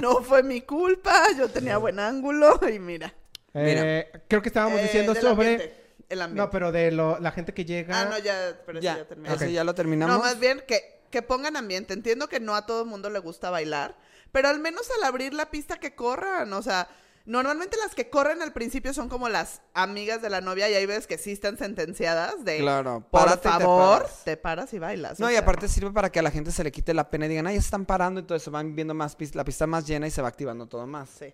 [0.00, 3.12] No fue mi culpa, yo tenía buen ángulo y mira.
[3.52, 5.50] Eh, creo que estábamos Eh, diciendo del sobre...
[5.52, 6.42] ambiente, el ambiente.
[6.42, 8.00] No, pero de lo- la gente que llega...
[8.00, 9.34] Ah, no, ya, pero ya, sí, ya terminé.
[9.34, 9.50] ese Ok.
[9.50, 10.16] ya lo terminamos.
[10.16, 11.94] No, más bien que, que pongan ambiente.
[11.94, 13.96] Entiendo que no a todo el mundo le gusta bailar,
[14.32, 16.52] pero al menos al abrir la pista que corran.
[16.52, 16.88] O sea,
[17.24, 20.84] normalmente las que corren al principio son como las amigas de la novia y hay
[20.84, 22.58] veces que sí están sentenciadas de...
[22.58, 24.24] Claro, Por párate y te favor, paras.
[24.24, 25.18] te paras y bailas.
[25.18, 25.40] No, y sea.
[25.40, 27.56] aparte sirve para que a la gente se le quite la pena y digan, ay,
[27.56, 30.86] están parando, entonces van viendo más la pista más llena y se va activando todo
[30.86, 31.08] más.
[31.08, 31.32] Sí.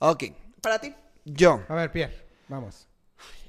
[0.00, 0.24] Ok,
[0.60, 0.92] Para ti.
[1.24, 2.88] yo, A ver, Pierre, vamos.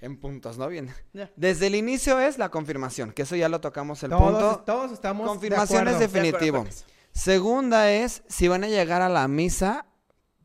[0.04, 0.68] En puntos, ¿no?
[0.68, 0.94] Bien.
[1.36, 4.64] Desde el inicio es la confirmación, que eso ya lo tocamos el Todos, punto.
[4.66, 6.64] todos estamos Confirmación de es definitivo.
[6.66, 6.72] De.
[7.14, 9.86] Segunda es, si van a llegar a la misa,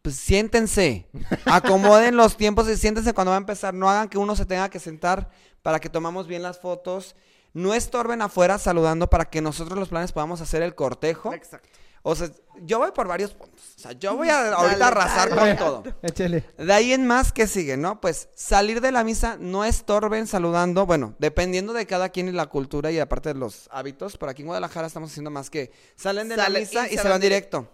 [0.02, 1.08] pues siéntense,
[1.44, 3.74] acomoden los tiempos y siéntense cuando va a empezar.
[3.74, 5.30] No hagan que uno se tenga que sentar
[5.62, 7.16] para que tomamos bien las fotos.
[7.52, 11.32] No estorben afuera saludando para que nosotros los planes podamos hacer el cortejo.
[11.34, 11.68] Exacto.
[12.02, 12.30] O sea,
[12.62, 13.60] yo voy por varios puntos.
[13.76, 15.56] O sea, yo voy a Dale, ahorita arrasar dale.
[15.56, 15.84] con todo.
[16.02, 16.44] Échele.
[16.56, 18.00] De ahí en más que sigue, ¿no?
[18.00, 22.46] Pues salir de la misa, no estorben saludando, bueno, dependiendo de cada quien y la
[22.46, 26.28] cultura y aparte de los hábitos, por aquí en Guadalajara estamos haciendo más que salen
[26.28, 27.68] de la misa y y, se van directo.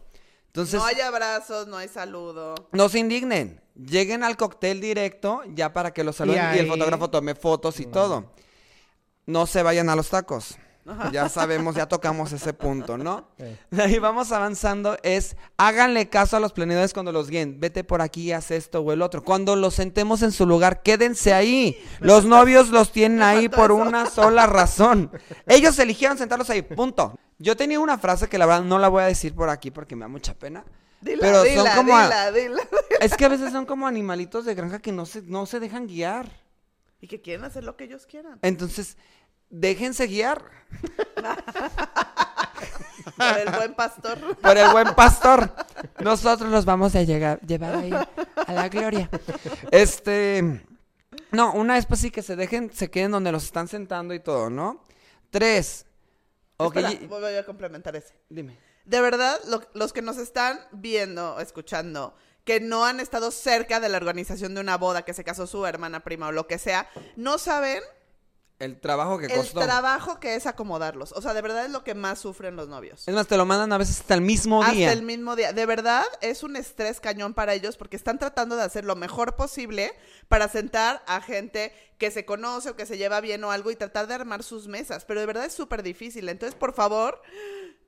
[0.46, 2.54] Entonces, no hay abrazos, no hay saludo.
[2.72, 7.10] no se indignen, lleguen al cóctel directo ya para que los saluden y, el fotógrafo
[7.10, 8.32] tome fotos y todo.
[9.26, 10.56] No se vayan a los tacos.
[11.12, 13.28] Ya sabemos, ya tocamos ese punto, ¿no?
[13.70, 17.58] De ahí vamos avanzando, es háganle caso a los planeadores cuando los guíen.
[17.58, 19.24] Vete por aquí, haz esto o el otro.
[19.24, 21.82] Cuando los sentemos en su lugar, quédense ahí.
[22.00, 25.10] Los novios los tienen ahí por una sola razón.
[25.46, 27.18] Ellos eligieron sentarlos ahí, punto.
[27.38, 29.96] Yo tenía una frase que la verdad no la voy a decir por aquí porque
[29.96, 30.64] me da mucha pena.
[31.00, 32.62] Dila, Pero son dila, como a- dila, dila.
[33.00, 35.86] Es que a veces son como animalitos de granja que no se, no se dejan
[35.86, 36.30] guiar.
[37.00, 38.38] Y que quieren hacer lo que ellos quieran.
[38.40, 38.96] Entonces,
[39.50, 40.44] déjense guiar
[43.16, 44.36] Por el buen pastor.
[44.38, 45.54] por el buen pastor.
[46.00, 49.08] Nosotros los vamos a llegar, llevar ahí a la gloria.
[49.70, 50.64] Este.
[51.30, 54.20] No, una vez pues sí que se dejen, se queden donde los están sentando y
[54.20, 54.84] todo, ¿no?
[55.30, 55.86] Tres.
[56.56, 58.14] Ok, Espera, y- voy a complementar ese.
[58.28, 58.58] dime.
[58.84, 63.88] De verdad, lo- los que nos están viendo, escuchando, que no han estado cerca de
[63.88, 66.88] la organización de una boda, que se casó su hermana prima o lo que sea,
[67.16, 67.82] no saben
[68.60, 69.60] El trabajo que el costó.
[69.60, 71.12] trabajo que es acomodarlos.
[71.12, 73.06] O sea, de verdad es lo que más sufren los novios.
[73.06, 74.88] Es más, te lo mandan a veces hasta el mismo día.
[74.88, 75.52] Hasta el mismo día.
[75.52, 79.34] De verdad es un estrés cañón para ellos porque están tratando de hacer lo mejor
[79.34, 79.92] posible
[80.28, 83.76] para sentar a gente que se conoce o que se lleva bien o algo y
[83.76, 85.04] tratar de armar sus mesas.
[85.04, 86.28] Pero de verdad es súper difícil.
[86.28, 87.20] Entonces, por favor,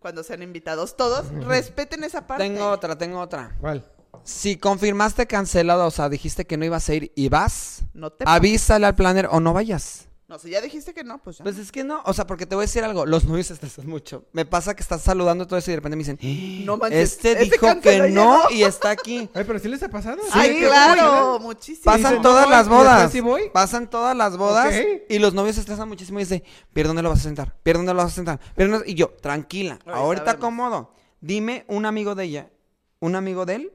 [0.00, 2.42] cuando sean invitados todos, respeten esa parte.
[2.42, 3.56] Tengo otra, tengo otra.
[3.60, 3.88] ¿Cuál?
[4.24, 8.24] Si confirmaste cancelado, o sea, dijiste que no ibas a ir y vas, No te
[8.26, 10.08] avísale al planner o no vayas.
[10.28, 11.44] No, si ya dijiste que no, pues ya.
[11.44, 13.52] Pues es que no, o sea, porque te voy a decir algo, los novios se
[13.54, 14.24] estresan mucho.
[14.32, 17.32] Me pasa que estás saludando todo eso y de repente me dicen, No manches, este
[17.42, 18.50] ¿este dijo que no llegó?
[18.50, 19.30] y está aquí.
[19.34, 20.20] Ay, pero sí les ha pasado.
[20.32, 21.84] Ay, que- claro, muchísimo.
[21.84, 22.94] Pasan Dicen, todas "No las voy", y bodas.
[23.02, 23.50] después sí voy.
[23.50, 24.74] Pasan todas las bodas
[25.08, 27.54] y los novios se estresan muchísimo y dicen, ¿pero dónde lo vas a sentar?
[27.62, 28.40] ¿Pero dónde lo vas a sentar?
[28.56, 30.92] ¿Pero dónde-?" Y yo, tranquila, Ahorita ahorita acomodo.
[31.20, 32.50] Dime un amigo de ella,
[32.98, 33.72] un amigo de él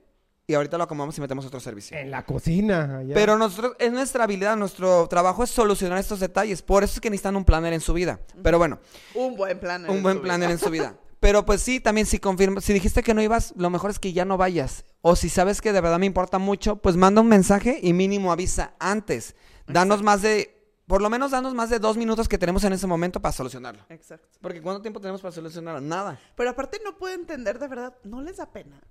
[0.52, 1.98] y ahorita lo acomodamos y metemos otro servicio.
[1.98, 3.00] En la cocina.
[3.00, 3.14] allá.
[3.16, 6.62] Pero nosotros, es nuestra habilidad, nuestro trabajo es solucionar estos detalles.
[6.62, 8.20] Por eso es que necesitan un planner en su vida.
[8.44, 8.80] Pero bueno,
[9.16, 9.90] Un buen plan.
[9.90, 10.96] un buen planner en su vida.
[11.20, 14.12] Pero pues sí, también si confirmas, si dijiste que no ibas, lo mejor es que
[14.12, 14.86] ya no vayas.
[15.02, 18.32] O si sabes que de verdad me importa mucho, pues manda un mensaje y mínimo
[18.32, 19.36] avisa antes.
[19.68, 22.88] Danos más de, por lo menos danos más de dos minutos que tenemos en ese
[22.88, 23.84] momento para solucionarlo.
[23.90, 24.28] Exacto.
[24.42, 25.80] Porque ¿cuánto tiempo tenemos para solucionarlo?
[25.80, 26.20] Nada.
[26.36, 28.82] Pero aparte no puedo entender de verdad, no les da pena.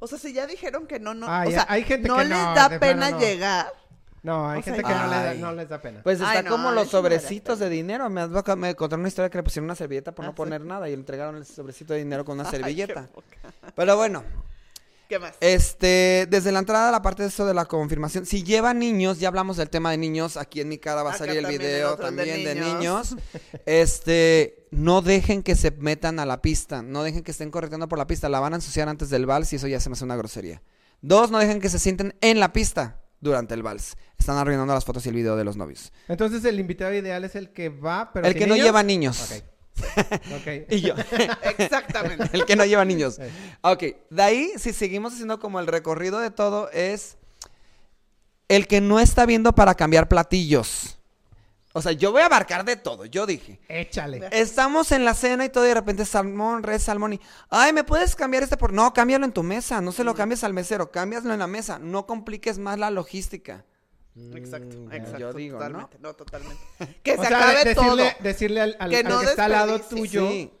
[0.00, 1.26] O sea, si ya dijeron que no, no.
[1.28, 3.18] Ah, o ya, sea, hay gente no que les no, da pena no.
[3.20, 3.72] llegar.
[4.22, 6.00] No, hay O sea, gente que no, le da- no les da pena.
[6.02, 8.10] Pues está Ay, no, como los sobrecitos de dinero.
[8.10, 10.36] Me, me contaron una historia que le pusieron una servilleta por Ah, no sí.
[10.36, 13.08] poner nada y le entregaron el sobrecito de dinero con una servilleta.
[13.74, 14.22] Pero bueno,
[15.10, 15.34] ¿Qué más?
[15.40, 18.26] Este, desde la entrada, la parte de eso de la confirmación.
[18.26, 20.36] Si lleva niños, ya hablamos del tema de niños.
[20.36, 22.44] Aquí en mi cara va a Acá salir el también video el otro de también
[22.44, 23.16] de niños.
[23.16, 23.16] niños.
[23.66, 26.82] Este, no dejen que se metan a la pista.
[26.82, 28.28] No dejen que estén correteando por la pista.
[28.28, 30.62] La van a ensuciar antes del vals y eso ya se me hace una grosería.
[31.02, 33.96] Dos, no dejen que se sienten en la pista durante el vals.
[34.16, 35.92] Están arruinando las fotos y el video de los novios.
[36.06, 38.64] Entonces el invitado ideal es el que va, pero el sin que no niños?
[38.64, 39.32] lleva niños.
[39.32, 39.42] Ok.
[40.70, 40.94] Y yo.
[41.58, 42.28] Exactamente.
[42.32, 43.18] el que no lleva niños.
[43.62, 47.16] Ok, de ahí, si seguimos haciendo como el recorrido de todo, es
[48.48, 50.98] el que no está viendo para cambiar platillos.
[51.72, 53.60] O sea, yo voy a abarcar de todo, yo dije.
[53.68, 54.28] Échale.
[54.32, 57.20] Estamos en la cena y todo y de repente salmón, res, salmón y...
[57.48, 58.72] Ay, ¿me puedes cambiar este por...?
[58.72, 61.78] No, cámbialo en tu mesa, no se lo cambies al mesero, cámbiaslo en la mesa,
[61.78, 63.64] no compliques más la logística.
[64.34, 65.18] Exacto, Mm, exacto.
[65.18, 65.64] yo digo, ¿no?
[65.64, 66.14] totalmente, ¿no?
[66.14, 66.62] totalmente.
[67.02, 67.96] Que O se sea, acabe de- todo.
[67.96, 70.52] decirle, decirle al, al- Que al no que está al lado tuyo, Sí.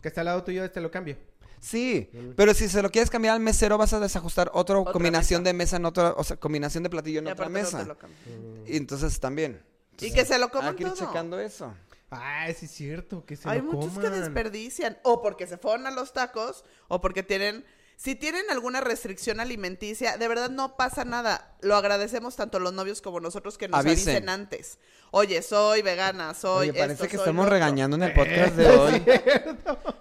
[0.00, 1.16] que está al lado tuyo, este lo cambio.
[1.60, 5.42] Sí, pero si se lo quieres cambiar al mesero vas a desajustar otra Otra combinación
[5.42, 5.48] mesa.
[5.48, 7.78] de mesa en otra, o sea, combinación de platillo en Y otra no mesa.
[7.96, 8.64] cambio.
[8.66, 9.62] Y entonces también.
[10.00, 11.06] Y que se lo coman Hay que ir todo.
[11.06, 11.72] checando eso.
[12.10, 14.20] Ah, sí es cierto, que se Hay lo muchos que coman.
[14.20, 14.98] desperdician.
[15.04, 17.64] O porque se fueron a los tacos, o porque tienen.
[17.96, 21.54] Si tienen alguna restricción alimenticia, de verdad no pasa nada.
[21.60, 24.08] Lo agradecemos tanto los novios como nosotros que nos Avisen.
[24.16, 24.78] avisen, antes.
[25.10, 26.70] Oye, soy vegana, soy.
[26.70, 27.54] Oye, parece esto, que soy estamos lo otro".
[27.54, 29.02] regañando en el podcast de hoy.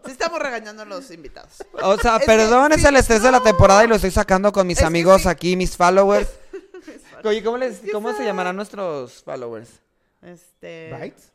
[0.06, 1.64] Sí, estamos regañando a los invitados.
[1.82, 4.12] O sea, Es que perdón, es sí, el estrés de la temporada y lo estoy
[4.12, 5.28] sacando con mis Es amigos sí.
[5.30, 6.28] aquí, mis followers.
[7.24, 9.70] Oye, ¿cómo, les, ¿cómo se llamarán nuestros followers?
[10.22, 10.94] Este.
[11.00, 11.32] ¿Bites?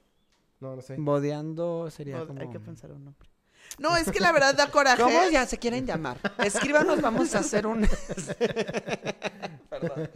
[0.61, 0.97] No, no sé.
[0.99, 2.41] Bodeando sería como...
[2.41, 3.29] Hay que pensar un nombre.
[3.79, 5.03] No, es que la verdad da coraje.
[5.03, 6.19] ¿Cómo ya se quieren llamar?
[6.39, 7.87] Escríbanos, vamos a hacer un...
[9.71, 10.11] Perdón.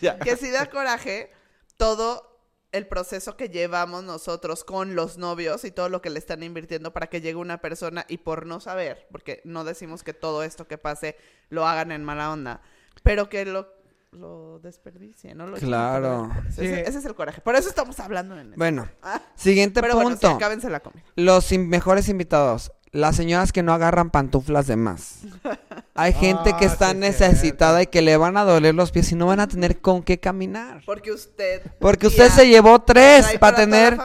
[0.00, 0.18] Ya.
[0.18, 1.30] que sí da coraje
[1.76, 2.28] todo
[2.72, 6.92] el proceso que llevamos nosotros con los novios y todo lo que le están invirtiendo
[6.92, 10.66] para que llegue una persona y por no saber, porque no decimos que todo esto
[10.66, 11.16] que pase
[11.50, 12.62] lo hagan en mala onda,
[13.02, 13.68] pero que lo,
[14.12, 15.46] lo desperdicien, ¿no?
[15.48, 16.30] Lo Claro.
[16.48, 17.42] Ese, es el coraje.
[17.42, 18.54] Por eso estamos hablando en esto.
[18.56, 20.36] Bueno, Ah, siguiente pero bueno, sí, punto.
[20.36, 21.04] acábense la comida.
[21.16, 22.72] Los in- mejores invitados.
[22.92, 25.20] Las señoras que no agarran pantuflas de más.
[25.94, 29.10] Hay gente que Ah, está sí necesitada y que le van a doler los pies
[29.12, 30.82] y no van a tener con qué caminar.
[30.84, 31.62] Porque usted...
[31.78, 33.98] Porque usted se llevó tres para tener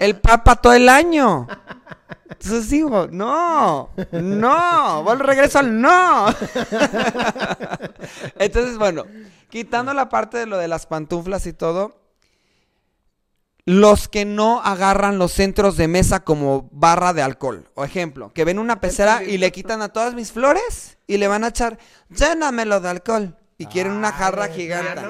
[0.00, 1.46] el papa todo el año.
[2.30, 6.28] Entonces digo, no, no, vuelvo regreso al no.
[8.38, 9.04] Entonces, bueno,
[9.50, 11.99] quitando la parte de lo de las pantuflas y todo,
[13.66, 17.68] los que no agarran los centros de mesa como barra de alcohol.
[17.74, 21.28] O ejemplo, que ven una pecera y le quitan a todas mis flores y le
[21.28, 23.36] van a echar, llénamelo de alcohol.
[23.58, 25.02] Y quieren una jarra Ay, gigante.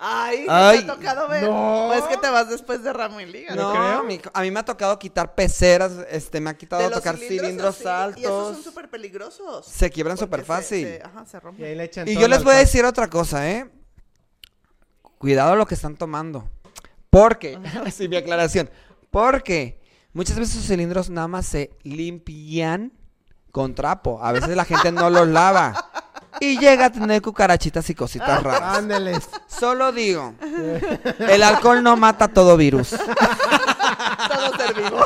[0.00, 1.42] Ay, ¿no Ay, te ha tocado ver.
[1.42, 1.88] no.
[1.88, 3.56] O es que te vas después de Ramo y Liga.
[3.56, 4.04] No, creo.
[4.04, 8.20] mi- a mí me ha tocado quitar peceras, este, me ha quitado tocar cilindros, así,
[8.20, 8.54] Y esos altos.
[8.54, 9.66] son súper peligrosos.
[9.66, 10.86] Se quiebran súper fácil.
[10.86, 11.64] se- ajá, se Y rompen.
[11.66, 13.68] ahí le echan Y yo les voy a decir otra cosa, ¿eh?
[15.18, 16.48] Cuidado lo que están tomando.
[17.10, 17.58] Porque,
[17.92, 18.70] sí, mi aclaración.
[19.10, 19.80] Porque
[20.12, 22.92] muchas veces los cilindros nada más se limpian
[23.50, 24.22] con trapo.
[24.22, 25.90] A veces la gente no los lava.
[26.40, 28.78] Y llega a tener cucarachitas y cositas raras.
[28.78, 29.28] Ándeles.
[29.46, 30.34] Solo digo,
[31.18, 32.90] el alcohol no mata todo virus.
[34.28, 35.00] Todo ser vivo.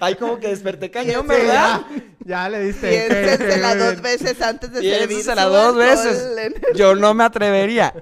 [0.00, 1.86] Ay, como que desperté cañón, Sí, ya,
[2.24, 3.06] ya le diste.
[3.08, 6.62] Piénsensela dos veces antes de Piénsensela dos alcohol veces.
[6.74, 7.94] Yo no me atrevería.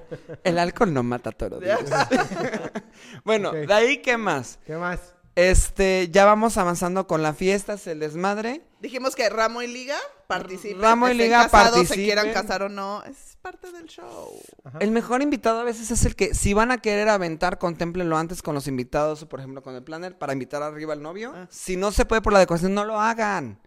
[0.43, 1.79] El alcohol no mata todo virus.
[3.23, 4.59] bueno, de ahí, ¿qué más?
[4.65, 4.99] ¿Qué más?
[5.35, 8.61] Este, ya vamos avanzando con las fiestas, el desmadre.
[8.79, 10.81] Dijimos que Ramo y Liga participen.
[10.81, 12.03] Ramo y Liga casados, se participen.
[12.05, 13.03] quieran casar o no.
[13.45, 14.41] Parte del show.
[14.63, 14.79] Ajá.
[14.81, 18.41] El mejor invitado a veces es el que, si van a querer aventar, contémplenlo antes
[18.41, 21.31] con los invitados, o por ejemplo con el planner, para invitar arriba al novio.
[21.35, 21.45] Ah.
[21.51, 23.59] Si no se puede por la decoración, no lo hagan.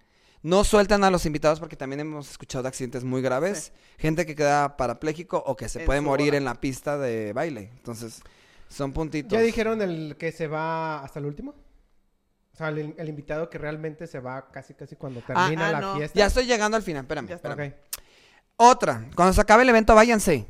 [0.43, 3.73] No sueltan a los invitados porque también hemos escuchado de accidentes muy graves.
[3.99, 7.71] Gente que queda parapléjico o que se En puede morir en la pista de baile.
[7.77, 8.21] Entonces,
[8.69, 9.31] son puntitos.
[9.31, 11.55] ¿Ya dijeron el que se va hasta el último?
[12.53, 15.81] O sea, el, el invitado que realmente se va casi casi cuando termina ah, la
[15.81, 15.95] no.
[15.95, 16.19] fiesta.
[16.19, 17.29] Ya estoy llegando al final, espérame.
[17.29, 17.51] Ya está.
[17.51, 17.75] espérame.
[17.75, 17.88] Ok.
[18.61, 20.49] Otra, cuando se acabe el evento, váyanse.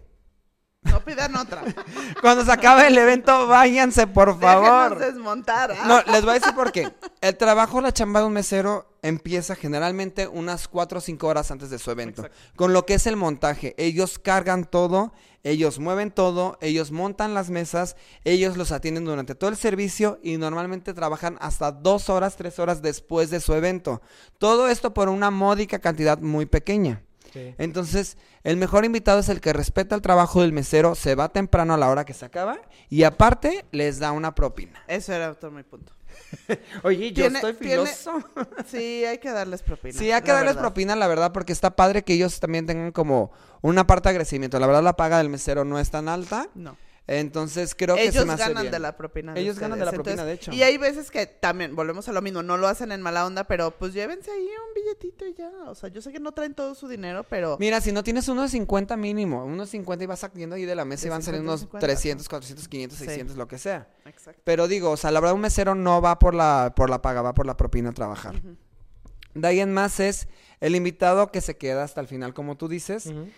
[0.83, 1.63] No pidan otra.
[2.23, 4.91] Cuando se acabe el evento, váyanse, por favor.
[4.91, 5.73] Déjenos desmontar.
[5.73, 5.85] ¿ah?
[5.87, 6.89] No, les voy a decir por qué.
[7.21, 11.71] El trabajo, la chamba de un mesero empieza generalmente unas 4 o 5 horas antes
[11.71, 12.29] de su evento.
[12.57, 13.75] Con lo que es el montaje.
[13.77, 19.51] Ellos cargan todo, ellos mueven todo, ellos montan las mesas, ellos los atienden durante todo
[19.51, 24.01] el servicio y normalmente trabajan hasta 2 horas, 3 horas después de su evento.
[24.39, 27.03] Todo esto por una módica cantidad muy pequeña.
[27.33, 27.55] Sí.
[27.59, 31.75] Entonces, el mejor invitado es el que respeta el trabajo del mesero, se va temprano
[31.75, 34.83] a la hora que se acaba y aparte les da una propina.
[34.89, 35.93] Eso era todo mi punto.
[36.83, 38.13] Oye, yo Tiene- estoy tiene- filoso.
[38.67, 39.99] Sí, hay que darles propina.
[39.99, 40.63] Sí, hay que la darles verdad.
[40.63, 44.59] propina, la verdad, porque está padre que ellos también tengan como una parte de agradecimiento.
[44.59, 46.49] La verdad, la paga del mesero no es tan alta.
[46.55, 46.77] No.
[47.11, 48.73] Entonces, creo que se me hace ganan bien.
[48.73, 49.33] de la propina.
[49.33, 50.53] de Ellos ganan de la propina, de hecho.
[50.53, 53.45] Y hay veces que también, volvemos a lo mismo, no lo hacen en mala onda,
[53.45, 55.51] pero pues llévense ahí un billetito y ya.
[55.69, 57.57] O sea, yo sé que no traen todo su dinero, pero...
[57.59, 60.85] Mira, si no tienes unos 50 mínimo, unos 50 y vas saliendo ahí de la
[60.85, 63.05] mesa De y van saliendo 50, unos 50, 300, 400, 500, Sí.
[63.07, 63.89] 600, lo que sea.
[64.05, 64.43] Exacto.
[64.45, 67.23] Pero digo, o sea, la verdad un mesero no va por la, por la paga,
[67.23, 68.37] va por la propina a trabajar.
[68.37, 68.55] Ujú.
[69.35, 70.29] De ahí en más es
[70.61, 73.07] el invitado que se queda hasta el final, como tú dices.
[73.07, 73.29] Ujú.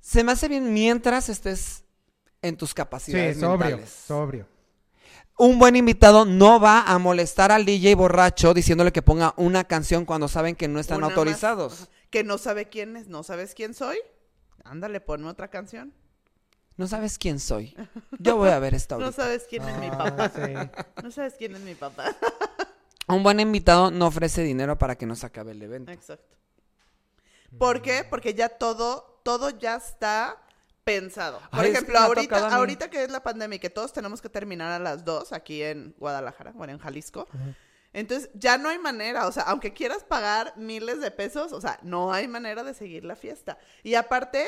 [0.00, 1.83] Se me hace bien mientras estés
[2.46, 3.90] en tus Sí, capacidades sobrio, mentales.
[3.90, 4.46] sobrio.
[5.36, 10.04] Un buen invitado no va a molestar al DJ borracho diciéndole que ponga una canción
[10.04, 11.88] cuando saben que no están Una autorizados.
[12.10, 13.98] Que no sabe quién es, no sabes quién soy.
[14.62, 15.92] Ándale, ponme otra canción.
[16.76, 17.74] No sabes quién soy.
[18.20, 20.28] Yo voy a ver esta No sabes quién es mi Ah, papá.
[20.34, 20.52] sí.
[21.02, 22.14] No sabes quién es mi papá.
[23.08, 25.90] Un buen invitado no ofrece dinero para que no se acabe el evento.
[25.92, 26.36] Exacto.
[27.58, 28.04] ¿Por qué?
[28.08, 30.40] Porque ya todo, todo ya está
[30.84, 31.40] pensado.
[31.50, 34.70] Por Ay, ejemplo, ahorita, ahorita que es la pandemia y que todos tenemos que terminar
[34.72, 37.26] a las 2 aquí en Guadalajara, bueno, en Jalisco.
[37.92, 41.78] Entonces, ya no hay manera, o sea, aunque quieras pagar miles de pesos, o sea,
[41.82, 43.56] no hay manera de seguir la fiesta.
[43.82, 44.46] Y aparte,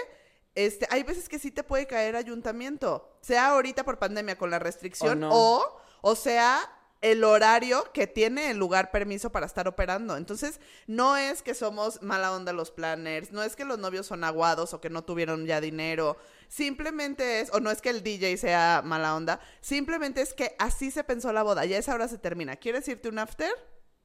[0.57, 4.59] este, hay veces que sí te puede caer ayuntamiento, sea ahorita por pandemia con la
[4.59, 6.61] restricción O o, sea
[7.03, 10.17] el horario que tiene el lugar permiso para estar operando.
[10.17, 14.25] Entonces, no es que somos mala onda los planners, no es que los novios son
[14.25, 16.17] aguados o que no tuvieron ya dinero.
[16.49, 20.91] Simplemente es, o no es que el DJ sea mala onda, simplemente es que así
[20.91, 21.65] se pensó la boda.
[21.65, 22.57] Ya esa hora se termina.
[22.57, 23.51] ¿Quieres irte un after?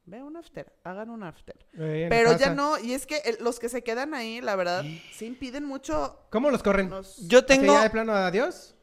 [0.04, 1.56] Ve a un after, hagan un after.
[1.76, 5.26] Pero ya no, y es que el- los que se quedan ahí, la verdad, sí
[5.26, 6.26] impiden mucho.
[6.30, 6.88] ¿Cómo los corren?
[6.90, 7.72] nos- Yo ¿Así tengo...
[7.72, 8.74] ya de plano adiós?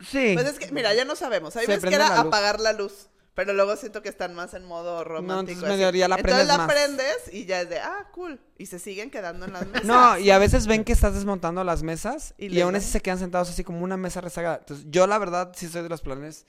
[0.00, 0.32] Sí.
[0.34, 1.54] Pues es que, mira, ya no sabemos.
[1.56, 3.08] Hay Se veces que era la apagar la luz.
[3.34, 5.58] Pero luego siento que están más en modo romántico.
[5.58, 5.98] entonces medio así.
[5.98, 6.72] ya la Entonces prendes la más.
[6.72, 8.40] prendes y ya es de, ah, cool.
[8.58, 9.84] Y se siguen quedando en las mesas.
[9.84, 13.00] No, y a veces ven que estás desmontando las mesas Y y, aún así se
[13.00, 14.58] quedan sentados así como una mesa rezagada.
[14.58, 16.46] Entonces, yo la verdad sí soy de los planes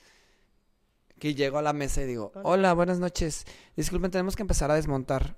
[1.18, 3.46] que llego a la mesa y digo, hola, buenas noches.
[3.76, 5.36] Disculpen, tenemos que empezar a desmontar.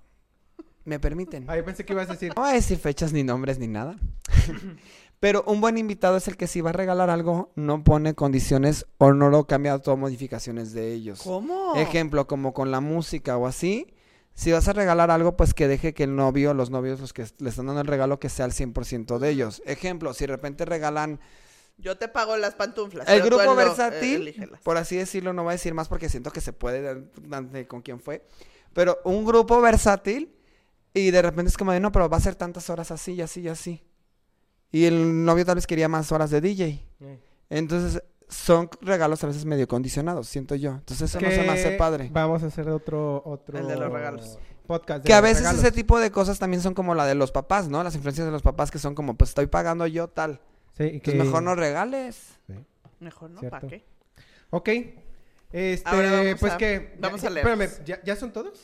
[0.84, 1.46] ¿Me permiten?
[1.50, 2.34] Ah, yo pensé que ibas a decir.
[2.36, 3.98] No voy a decir fechas ni nombres ni nada.
[5.20, 8.86] Pero un buen invitado es el que si va a regalar algo, no pone condiciones
[9.00, 11.22] o no lo cambia todo modificaciones de ellos.
[11.24, 11.76] ¿Cómo?
[11.76, 13.88] Ejemplo, como con la música o así.
[14.36, 17.26] Si vas a regalar algo, pues que deje que el novio, los novios, los que
[17.40, 19.64] le están dando el regalo, que sea el 100% de ellos.
[19.66, 21.20] Ejemplo, si de repente regalan
[21.80, 23.08] Yo te pago las pantuflas.
[23.10, 26.42] el grupo eh, versátil, por así decirlo, no voy a decir más porque siento que
[26.42, 27.08] se puede
[27.68, 28.28] con quién fue.
[28.74, 30.36] Pero un grupo versátil
[30.94, 33.22] y de repente es como de, no, pero va a ser tantas horas así y
[33.22, 33.87] así y así.
[34.72, 36.84] Y el novio tal vez quería más horas de DJ.
[37.50, 40.72] Entonces son regalos a veces medio condicionados, siento yo.
[40.72, 42.10] Entonces eso no se me hace padre.
[42.12, 44.38] Vamos a hacer otro, otro El de los regalos.
[44.68, 45.04] podcast.
[45.04, 45.62] de Que a veces regalos.
[45.64, 47.82] ese tipo de cosas también son como la de los papás, ¿no?
[47.84, 50.42] Las influencias de los papás que son como, pues estoy pagando yo tal.
[50.78, 52.38] Sí, y Pues mejor no regales.
[52.48, 52.54] Sí.
[53.00, 53.42] Mejor no.
[53.50, 53.86] ¿para qué?
[54.50, 54.70] Ok.
[55.54, 56.96] Este, Ahora vamos pues a- que.
[57.00, 57.60] vamos ya- a leerlos.
[57.62, 58.60] Espérame, ¿ya, ya son todos?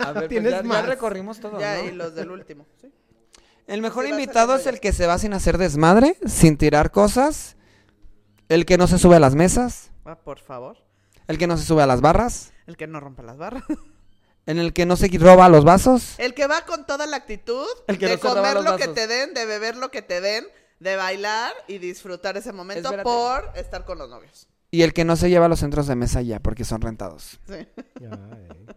[0.00, 0.86] A ver, pues Tienes ya, ya más.
[0.86, 1.84] recorrimos todo, Ya, ¿no?
[1.88, 2.66] y los del último.
[2.80, 2.92] ¿sí?
[3.68, 4.70] El mejor invitado es ya.
[4.70, 7.56] el que se va sin hacer desmadre, sin tirar cosas,
[8.48, 10.78] el que no se sube a las mesas, Ah, por favor.
[11.28, 13.64] el que no se sube a las barras, El que no rompa las barras.
[14.46, 16.14] en el que no se roba los vasos.
[16.18, 18.76] El que va con toda la actitud El que de no se roba comer lo
[18.78, 20.44] que te den, de beber lo que te den,
[20.80, 23.04] de bailar y disfrutar ese momento Espérate.
[23.04, 24.48] por estar con los novios.
[24.70, 27.38] Y el que no se lleva a los centros de mesa ya, porque son rentados.
[27.46, 27.54] Sí.
[27.54, 27.66] Ay.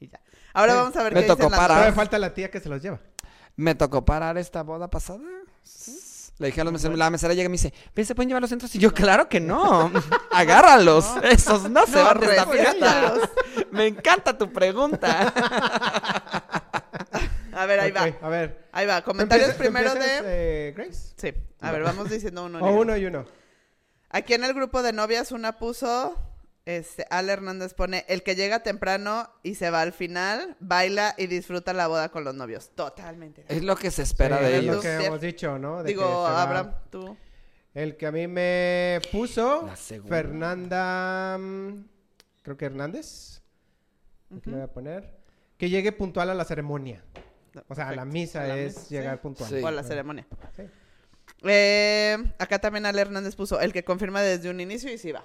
[0.00, 0.20] Y ya.
[0.52, 0.78] Ahora Sí.
[0.78, 1.68] vamos a ver Me qué tocó dicen las parar.
[1.68, 1.96] Todavía novias.
[1.96, 3.00] falta la tía que se los lleva.
[3.56, 5.20] Me tocó parar esta boda pasada.
[6.38, 8.42] Le dije a los meseros, la mesera llega y me dice, ¿pero se pueden llevar
[8.42, 8.74] los centros?
[8.74, 9.90] Y yo, claro que no.
[10.32, 11.06] Agárralos.
[11.22, 12.72] Esos no se van de esta fiesta.
[12.72, 13.28] respétalos.
[13.72, 15.32] Me encanta tu pregunta.
[17.52, 18.02] A ver, ahí va.
[18.20, 18.68] A ver.
[18.72, 19.00] Ahí va.
[19.02, 20.68] Comentarios ¿Tú empiezas- primero de...
[20.68, 21.14] eh, Grace?
[21.16, 21.32] Sí.
[21.60, 22.58] A ver, vamos diciendo uno.
[22.60, 23.24] O uno y uno.
[24.10, 26.14] Aquí en el grupo de novias una puso,
[26.66, 31.26] este, Al Hernández pone, el que llega temprano y se va al final, baila y
[31.28, 32.70] disfruta la boda con los novios.
[32.74, 33.44] Totalmente.
[33.48, 34.76] Es lo que se espera Sí, de es ellos.
[34.76, 35.82] lo que hemos dicho, ¿no?
[35.82, 37.16] De Digo, va- Abraham, tú.
[37.72, 39.68] El que a mí me puso.
[40.08, 41.84] Fernanda, mm,
[42.42, 43.42] creo que Hernández,
[44.36, 45.16] aquí le voy a poner,
[45.58, 47.02] que llegue puntual a la ceremonia.
[47.68, 49.22] O sea, a la misa A la es misa, llegar sí.
[49.22, 49.50] puntual.
[49.50, 49.56] Sí.
[49.62, 50.26] O a la ceremonia.
[50.56, 50.62] Sí.
[51.42, 55.24] Eh, acá también Ale Hernández puso, el que confirma desde un inicio y sí va.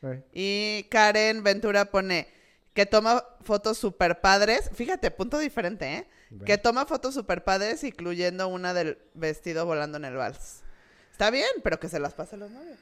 [0.00, 0.08] Sí.
[0.32, 2.28] Y Karen Ventura pone,
[2.74, 4.70] que toma fotos super padres.
[4.74, 6.08] Fíjate, punto diferente, ¿eh?
[6.30, 6.44] Bueno.
[6.44, 10.62] Que toma fotos super padres, incluyendo una del vestido volando en el vals.
[11.12, 12.78] Está bien, pero que se las pase a los novios.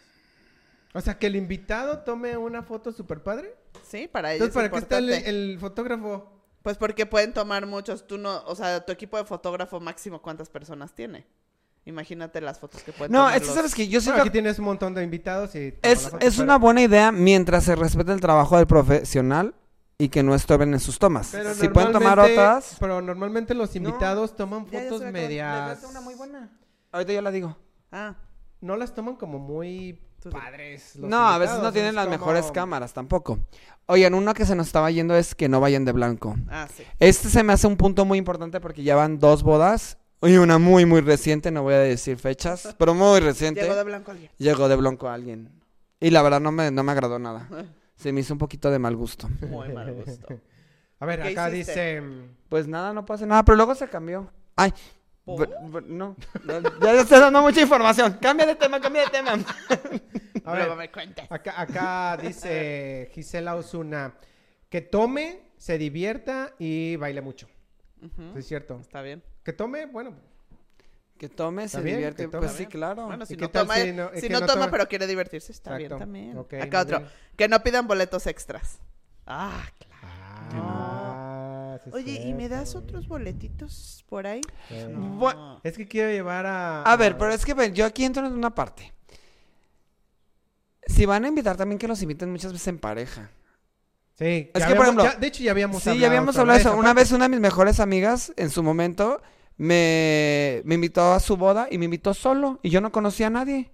[0.93, 3.55] O sea, que el invitado tome una foto super padre.
[3.87, 6.33] Sí, para ellos Entonces, es ¿para qué está el, el fotógrafo?
[6.63, 8.07] Pues porque pueden tomar muchos.
[8.07, 11.27] Tú no, o sea, tu equipo de fotógrafo máximo, ¿cuántas personas tiene?
[11.87, 14.21] Imagínate las fotos que pueden No, tomar es que los- sabes que yo Bueno, siento
[14.23, 15.75] aquí tienes un montón de invitados y...
[15.83, 19.55] es, es pero- una buena idea mientras se respete el trabajo del profesional
[19.99, 21.29] y que no estorben en sus tomas.
[21.33, 22.77] pero si pueden tomar normalmente- otras.
[22.81, 25.79] Pero normalmente los invitados toman Ya, ya fotos medias...
[26.91, 27.57] Ahorita yo la digo.
[27.93, 28.15] Ah,
[28.61, 30.97] No las toman como muy Tú padres.
[30.97, 33.39] los No, a veces no tienen es las como- mejores cámaras tampoco.
[33.87, 36.35] Oigan, uno que se nos estaba yendo es que no vayan de blanco.
[36.49, 36.83] ah, sí.
[36.99, 40.59] Este se me hace un punto muy importante porque ya van dos bodas y una
[40.59, 43.63] muy, muy reciente, no voy a decir fechas, pero muy reciente.
[43.63, 44.31] Llegó de blanco alguien.
[44.39, 45.63] Llegó de blanco alguien.
[46.01, 47.49] Y la verdad no me, no me agradó nada.
[47.97, 49.29] Se me hizo un poquito de mal gusto.
[49.49, 50.27] Muy mal gusto.
[51.01, 52.01] A ver, ¿Qué acá hiciste?
[52.01, 52.03] dice...
[52.49, 54.31] Pues nada, no pasa nada, pero luego se cambió.
[54.57, 54.73] Ay,
[55.27, 56.17] no,
[56.81, 58.19] ya estoy dando mucha información.
[58.21, 59.33] Cambia de tema, cambia de tema.
[60.45, 60.85] A ver, me
[61.31, 64.15] acá, acá dice Gisela Osuna
[64.69, 67.49] que tome, se divierta y baile mucho.
[68.37, 68.79] Es cierto.
[68.81, 69.23] Está bien.
[69.45, 70.15] Que tome, bueno,
[71.19, 72.25] Que tome, se bien, divierte.
[72.25, 72.47] que tome.
[72.47, 73.07] Pues sí, claro.
[73.07, 74.71] Bueno, si ¿y no toma, si no- y si que no no toma toma?
[74.73, 76.37] pero quiere divertirse, está bien también.
[76.61, 76.99] Acá otro.
[77.01, 77.11] bien.
[77.37, 78.79] Que no pidan boletos extras.
[79.27, 80.65] Ah, claro.
[80.67, 84.41] Ah, sí Oye, ¿y me das otros boletitos por ahí?
[84.69, 84.77] Sí.
[85.63, 86.83] Es que quiero llevar a...
[86.83, 88.93] A ver, pero es que ven, yo aquí entro en una parte.
[90.87, 93.31] Si van a invitar también que los inviten muchas veces en pareja.
[94.17, 96.57] Sí, Es que, por ejemplo, ya- de hecho ya habíamos Sí, hablado ya habíamos hablado
[96.57, 96.73] de eso.
[96.77, 97.01] Una parte.
[97.03, 99.21] vez una de mis mejores amigas, en su momento,
[99.57, 103.31] me, me invitó a su boda y me invitó solo y yo no conocía a
[103.31, 103.73] nadie.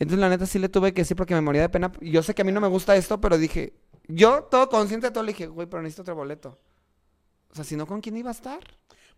[0.00, 1.92] Entonces, la neta, sí le tuve que decir porque me moría de pena.
[2.00, 3.72] Yo sé que a mí no me gusta esto, pero dije,
[4.08, 6.58] yo todo consciente de todo le dije, güey, pero necesito otro boleto.
[7.50, 8.60] O sea, si no, ¿con quién iba a estar?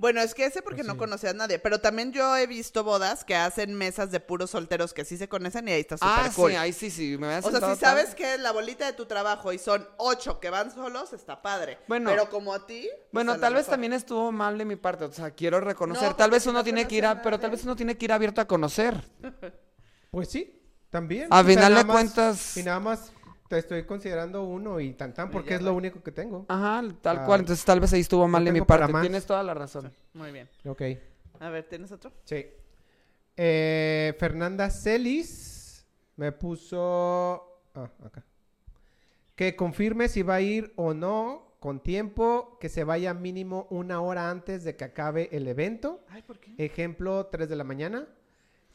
[0.01, 0.99] Bueno, es que ese porque Pues no sí.
[0.99, 1.59] conocía a nadie.
[1.59, 5.29] Pero también yo he visto bodas que hacen mesas de puros solteros que sí se
[5.29, 6.51] conocen y ahí está súper Ah, cool.
[6.53, 7.19] sí, ahí sí, sí.
[7.19, 9.87] Me O sea, si tal- sabes que es la bolita de tu trabajo y son
[9.99, 11.79] ocho que van solos, está padre.
[11.87, 12.09] Bueno.
[12.09, 12.89] pero como a ti.
[13.13, 13.73] Bueno, pues, a tal vez mejor.
[13.75, 15.05] también estuvo mal de mi parte.
[15.05, 16.09] O sea, quiero reconocer.
[16.09, 18.07] No, tal vez uno no tiene que ir a, pero tal vez uno tiene que
[18.07, 19.05] ir abierto a conocer.
[20.11, 21.27] Pues sí, también.
[21.31, 22.57] A O sea, final de cuentas.
[22.57, 23.13] Y nada más
[23.51, 26.47] te estoy considerando uno y tan tan porque es lo único que tengo.
[26.49, 27.41] Ajá, tal Ah, cual.
[27.41, 28.93] Entonces, tal vez ahí estuvo mal de mi parte.
[28.93, 29.03] más.
[29.03, 29.93] Tienes toda la razón.
[30.15, 30.49] Muy bien.
[30.65, 30.83] Ok,
[31.41, 32.13] A ver, ¿tienes otro?
[32.25, 32.47] sí.
[33.37, 35.85] Eh, Fernanda Celis
[36.17, 37.61] me puso.
[37.75, 38.25] Ah, acá.
[39.35, 44.01] Que confirme si va a ir o no con tiempo, que se vaya mínimo una
[44.01, 46.05] hora antes de que acabe el evento.
[46.09, 46.55] Ay, ¿por qué?
[46.57, 48.07] Ejemplo, 3 de la mañana.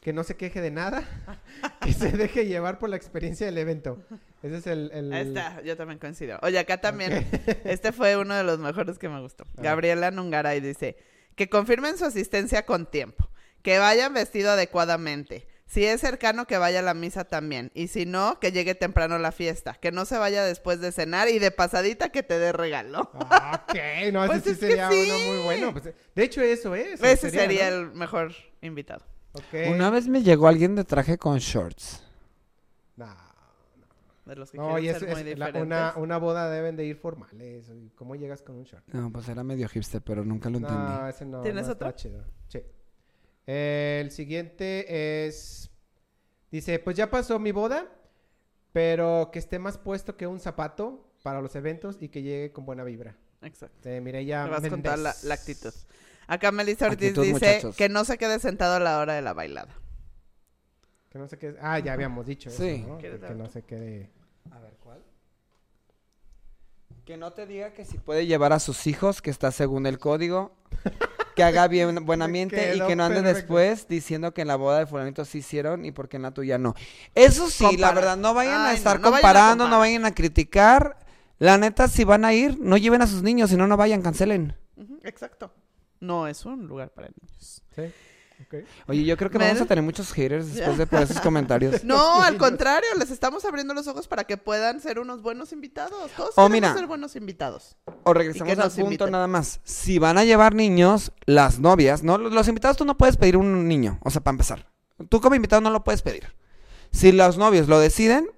[0.06, 1.02] Que no se queje de nada.
[1.82, 3.98] que se deje llevar por la experiencia del evento.
[4.40, 4.92] Ese es el.
[4.94, 6.38] el- Ahí está, yo también coincido.
[6.42, 7.26] Oye, acá también.
[7.64, 9.42] Este fue uno de los mejores que me gustó.
[9.56, 10.96] Gabriela Nungaray dice:
[11.34, 13.28] que confirmen su asistencia con tiempo.
[13.62, 15.48] Que vayan vestido adecuadamente.
[15.66, 17.72] Si es cercano, que vaya a la misa también.
[17.74, 19.74] Y si no, que llegue temprano a la fiesta.
[19.74, 23.10] Que no se vaya después de cenar y de pasadita que te dé regalo.
[23.14, 25.10] Ah, ok, no, Pues ese es sí sería sí.
[25.10, 25.72] uno muy bueno.
[25.72, 27.02] Pues, de hecho, eso es.
[27.02, 27.76] Ese sería ¿no?
[27.76, 28.32] el mejor
[28.62, 29.04] invitado.
[29.70, 32.02] Una vez me llegó alguien de traje con shorts.
[32.96, 33.06] No,
[34.24, 36.76] De los que no, y quieren es, ser muy es la- una, una boda deben
[36.76, 37.68] de ir formales.
[37.68, 38.84] ¿y ¿Cómo llegas con un short?
[38.88, 40.76] No, pues era medio hipster, pero nunca lo entendí.
[40.82, 41.42] No, ese no.
[41.42, 41.96] ¿Tienes no está otro?
[41.96, 42.24] chido.
[42.48, 42.60] Sí.
[43.46, 45.70] Eh, el siguiente es.
[46.50, 47.86] Dice: Pues ya pasó mi boda,
[48.72, 52.64] pero que esté más puesto que un zapato para los eventos y que llegue con
[52.66, 53.16] buena vibra.
[53.42, 53.88] Exacto.
[53.88, 55.72] De Mireya Te vas con toda la, la actitud.
[56.26, 57.76] Acá Melissa Ortiz Actitud, dice muchachos.
[57.76, 59.74] que no se quede sentado a la hora de la bailada.
[61.10, 61.56] Que no se quede.
[61.60, 62.84] Ah, ya habíamos dicho eso, Sí.
[62.86, 62.96] ¿no?
[62.96, 64.10] Que, ¿Quieres que dar no se quede.
[64.50, 65.02] A ver, ¿cuál?
[67.04, 69.98] Que no te diga que si puede llevar a sus hijos, que está según el
[69.98, 70.52] código,
[71.36, 73.38] que haga bien buen ambiente y que no ande perfecto.
[73.54, 76.58] después diciendo que en la boda de fulanito sí hicieron y porque en la tuya
[76.58, 76.74] no.
[77.14, 80.04] Eso sí, la verdad, no vayan a no, estar no vayan a comparando, no vayan
[80.04, 80.98] a criticar.
[81.38, 84.02] La neta, si van a ir, no lleven a sus niños, si no, no vayan,
[84.02, 84.56] cancelen.
[85.04, 85.52] Exacto.
[86.00, 87.62] No es un lugar para niños.
[87.74, 87.82] Sí.
[88.86, 91.82] Oye, yo creo que vamos a tener muchos haters después de por esos comentarios.
[91.84, 96.10] No, al contrario, les estamos abriendo los ojos para que puedan ser unos buenos invitados.
[96.14, 96.74] Todos Oh, queremos mira.
[96.74, 97.76] ser buenos invitados.
[98.04, 99.10] O regresamos al punto inviten.
[99.12, 99.60] nada más.
[99.64, 102.18] Si van a llevar niños, las novias, ¿no?
[102.18, 104.70] Los los invitados tú no puedes pedir un niño, o sea, para empezar.
[105.08, 106.34] Tú como invitado no lo puedes pedir.
[106.92, 108.30] Si los novios lo deciden,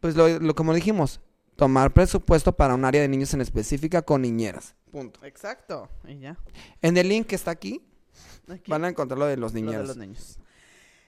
[0.00, 1.20] pues lo, lo- como dijimos,
[1.56, 4.74] tomar presupuesto para un área de niños en específica con niñeras.
[4.90, 5.24] Punto.
[5.24, 5.88] Exacto.
[6.06, 6.38] Y ya.
[6.82, 7.82] En el link que está aquí,
[8.48, 9.88] Aquí, van a encontrar lo de los lo de niñeros.
[9.88, 10.38] los niños.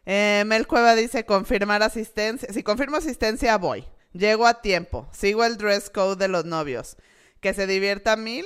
[0.04, 2.52] Eh, Mel Cueva dice confirmar asistencia.
[2.52, 3.84] Si confirmo asistencia, voy.
[4.12, 5.08] Llego a tiempo.
[5.12, 6.96] Sigo el dress code de los novios.
[7.40, 8.44] Que se divierta mil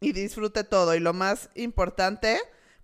[0.00, 0.94] y disfrute todo.
[0.94, 2.38] Y lo más importante,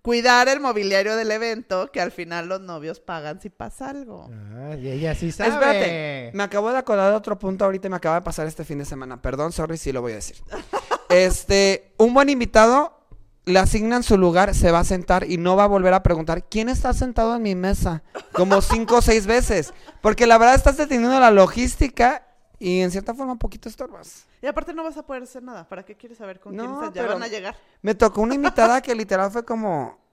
[0.07, 4.29] cuidar el mobiliario del evento, que al final los novios pagan si pasa algo.
[4.55, 5.49] Ah, y ella sí sabe.
[5.49, 8.63] Espérate, me acabo de acordar de otro punto ahorita y me acaba de pasar este
[8.63, 9.21] fin de semana.
[9.21, 10.37] Perdón, sorry, sí lo voy a decir.
[11.09, 13.01] Este, un buen invitado
[13.43, 16.45] le asignan su lugar, se va a sentar y no va a volver a preguntar
[16.49, 18.03] quién está sentado en mi mesa,
[18.33, 22.27] como cinco o seis veces, porque la verdad estás deteniendo la logística
[22.59, 24.26] y en cierta forma un poquito estorbas.
[24.41, 25.67] Y aparte no vas a poder hacer nada.
[25.67, 26.93] ¿Para qué quieres saber con quién No, estás?
[26.93, 27.55] Ya pero- van a llegar.
[27.81, 29.97] Me tocó una invitada que literal fue como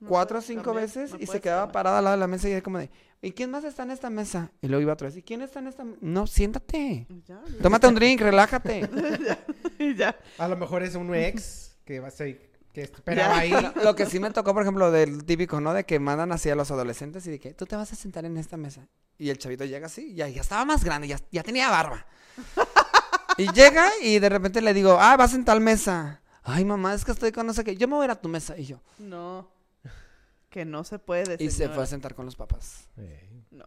[0.00, 1.72] No cuatro o cinco cambiar, veces no y se quedaba cambiar.
[1.72, 2.90] parada al lado de la mesa y era como de,
[3.20, 4.50] ¿y quién más está en esta mesa?
[4.60, 5.98] Y luego iba otra vez, ¿y quién está en esta mesa?
[6.00, 7.06] No, siéntate.
[7.26, 8.88] Ya, Tómate un drink, relájate.
[9.78, 10.16] y ya.
[10.38, 12.50] A lo mejor es un ex que va a ser.
[12.72, 13.52] Que esperaba ahí.
[13.84, 15.74] Lo que sí me tocó, por ejemplo, del típico, ¿no?
[15.74, 18.24] De que mandan así a los adolescentes y de que tú te vas a sentar
[18.24, 18.88] en esta mesa.
[19.18, 22.06] Y el chavito llega así, ya, ya estaba más grande, ya, ya tenía barba.
[23.36, 26.20] Y llega y de repente le digo, ah, vas en tal mesa.
[26.42, 27.76] Ay, mamá, es que estoy con no sé qué.
[27.76, 28.58] Yo me voy a ir a tu mesa.
[28.58, 28.80] Y yo.
[28.98, 29.48] No.
[30.50, 31.42] Que no se puede.
[31.42, 32.88] Y se fue a sentar con los papás.
[33.50, 33.64] No.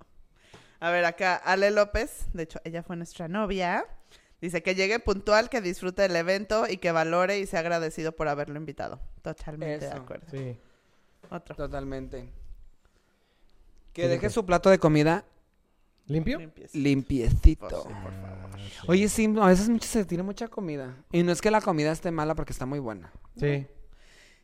[0.80, 3.86] A ver, acá Ale López, de hecho, ella fue nuestra novia.
[4.42, 8.28] Dice que llegue puntual, que disfrute del evento y que valore y sea agradecido por
[8.28, 9.00] haberlo invitado.
[9.22, 10.28] Totalmente de acuerdo.
[10.30, 10.60] Sí.
[11.32, 11.56] Otro.
[11.56, 12.30] Totalmente.
[13.94, 15.26] Que deje su plato de comida
[16.08, 16.38] ¿Limpio?
[16.74, 17.68] Limpiecito.
[17.68, 18.14] Pues sí, por favor.
[18.14, 18.86] Ah, sí.
[18.88, 20.96] Oye, sí, a veces mucho se tiene mucha comida.
[21.12, 23.12] Y no es que la comida esté mala porque está muy buena.
[23.38, 23.66] Sí.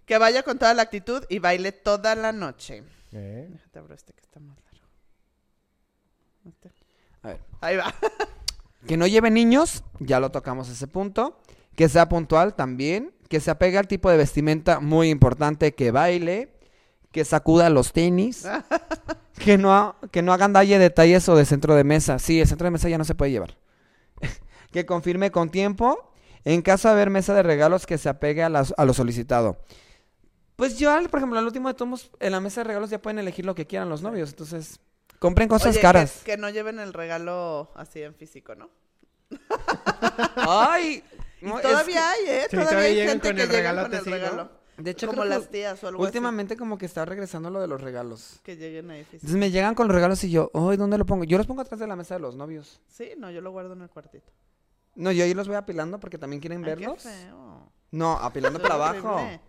[0.06, 2.84] Que vaya con toda la actitud y baile toda la noche.
[3.12, 3.48] Eh.
[3.52, 4.88] Déjate abro este que está más largo.
[6.46, 6.72] Este.
[7.22, 7.40] A ver.
[7.62, 7.94] Ahí va.
[8.88, 11.40] Que no lleve niños, ya lo tocamos ese punto.
[11.76, 13.14] Que sea puntual también.
[13.30, 15.76] Que se apegue al tipo de vestimenta, muy importante.
[15.76, 16.52] Que baile.
[17.12, 18.46] Que sacuda los tenis.
[19.38, 22.20] que, no, que no hagan dalle detalles o de centro de mesa.
[22.20, 23.58] Sí, el centro de mesa ya no se puede llevar.
[24.72, 26.14] que confirme con tiempo.
[26.44, 29.58] En caso de haber mesa de regalos, que se apegue a, las- a lo solicitado.
[30.56, 33.02] Pues yo, al- por ejemplo, al último de tomos, en la mesa de regalos ya
[33.02, 34.30] pueden elegir lo que quieran los novios.
[34.30, 34.80] Entonces,
[35.20, 36.22] compren cosas Oye, caras.
[36.26, 38.70] Que, no lleven el regalo así en físico, ¿no?
[40.36, 41.04] ¡Ay!
[41.42, 42.42] Y no, es todavía hay, ¿eh?
[42.50, 44.52] Sí, todavía todavía hay llegan gente con que el llegan con el regalo.
[44.78, 47.82] De hecho, Como las tías o algo últimamente como que está regresando lo de los
[47.82, 48.40] regalos.
[48.44, 49.06] Que lleguen ahí.
[49.12, 51.24] Entonces me llegan con los regalos y yo, ¡ay, ¿dónde lo pongo?
[51.24, 52.82] Yo los pongo atrás de la mesa de los novios.
[52.88, 54.32] Sí, no, yo lo guardo en el cuartito.
[54.96, 57.04] No, yo ahí los voy apilando porque también quieren Ay, qué verlos.
[57.04, 57.72] feo.
[57.92, 59.42] No, apilando para Horrible.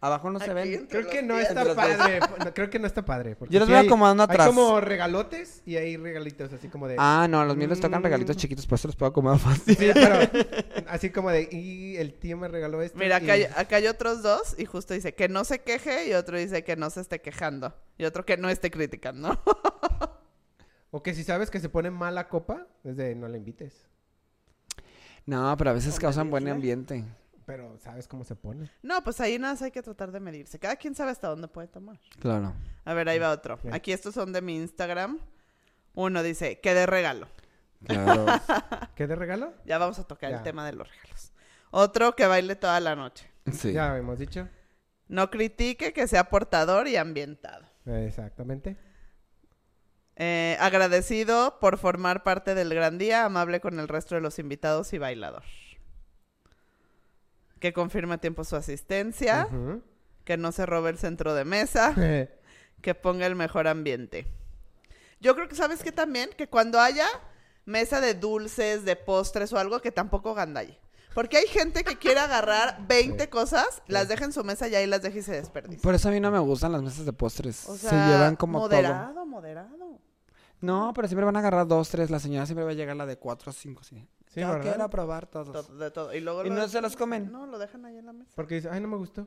[0.00, 0.30] Abajo.
[0.30, 0.86] No se ven.
[0.86, 2.20] Creo que no está padre.
[2.44, 3.36] no, creo que no está padre.
[3.48, 4.46] Yo los sí voy hay- acomodando atrás.
[4.48, 6.96] Hay como regalotes y hay regalitos así como de...
[6.98, 8.04] Ah, no, a los míos les tocan Mm.
[8.04, 9.76] regalitos chiquitos, por eso los puedo acomodar fácil.
[9.76, 10.16] Sí, pero
[10.88, 11.48] así como de...
[11.50, 12.98] Y el tío me regaló esto.
[12.98, 16.08] Mira, y- acá hay, acá hay otros dos y justo dice que no se queje
[16.08, 19.40] y otro dice que no se esté quejando y otro que no esté criticando.
[20.92, 23.86] O que si sabes que se pone mala copa, es de no la invites.
[25.26, 27.04] No, pero a veces ¿O causan buen ambiente.
[27.46, 28.68] Pero sabes cómo se pone.
[28.82, 30.58] No, pues ahí nada más hay que tratar de medirse.
[30.58, 31.98] Cada quien sabe hasta dónde puede tomar.
[32.18, 32.52] Claro.
[32.84, 33.58] A ver, ahí va otro.
[33.70, 35.20] Aquí estos son de mi Instagram.
[35.94, 37.28] Uno dice, que de regalo.
[37.86, 38.26] Claro.
[38.96, 39.54] ¿Qué de regalo?
[39.64, 40.38] Ya vamos a tocar Ya.
[40.38, 41.32] el tema de los regalos.
[41.70, 43.30] Otro que baile toda la noche.
[43.52, 43.72] Sí.
[43.72, 44.48] Ya habíamos dicho.
[45.08, 47.64] No critique, que sea portador y ambientado.
[47.86, 48.76] Exactamente.
[50.16, 54.92] Eh, agradecido por formar parte del gran día, amable con el resto de los invitados
[54.94, 55.44] y bailador.
[57.60, 59.48] Que confirme a tiempo su asistencia,
[60.24, 61.94] que no se robe el centro de mesa,
[62.82, 64.26] que ponga el mejor ambiente.
[65.20, 66.30] Yo creo que, ¿sabes qué también?
[66.36, 67.06] Que cuando haya
[67.64, 70.78] mesa de dulces, de postres o algo, que tampoco gandalle.
[71.14, 73.30] Porque hay gente que quiere agarrar 20 Sí.
[73.30, 75.80] cosas, las deja en su mesa y ahí las deja y se desperdicia.
[75.82, 77.66] Por eso a mí no me gustan las mesas de postres.
[77.66, 79.26] O se sea, llevan como moderado, todo.
[79.26, 79.98] moderado.
[80.66, 82.10] No, pero siempre van a agarrar dos, tres.
[82.10, 84.06] La señora siempre va a llegar la de cuatro o cinco, sí.
[84.28, 84.62] Sí, Yo ¿verdad?
[84.74, 85.52] quiero probar todos.
[85.66, 86.14] Todo- de todo.
[86.14, 87.30] Y luego ¿Y lo- no se los comen?
[87.32, 88.32] No, lo dejan ahí en la mesa.
[88.34, 89.26] Porque dice, ay, no me gustó.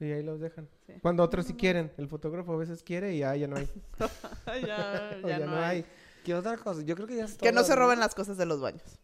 [0.00, 0.68] Y ahí los dejan.
[0.86, 0.94] Sí.
[1.02, 1.92] Cuando otros sí quieren.
[1.98, 3.68] El fotógrafo a veces quiere y ah, ya no hay.
[4.46, 5.84] Ay, ya, O ya no, hay.
[6.24, 6.82] ¿Qué otra cosa?
[6.82, 8.98] Yo creo que ya es Que no todo, se roben las cosas de los baños.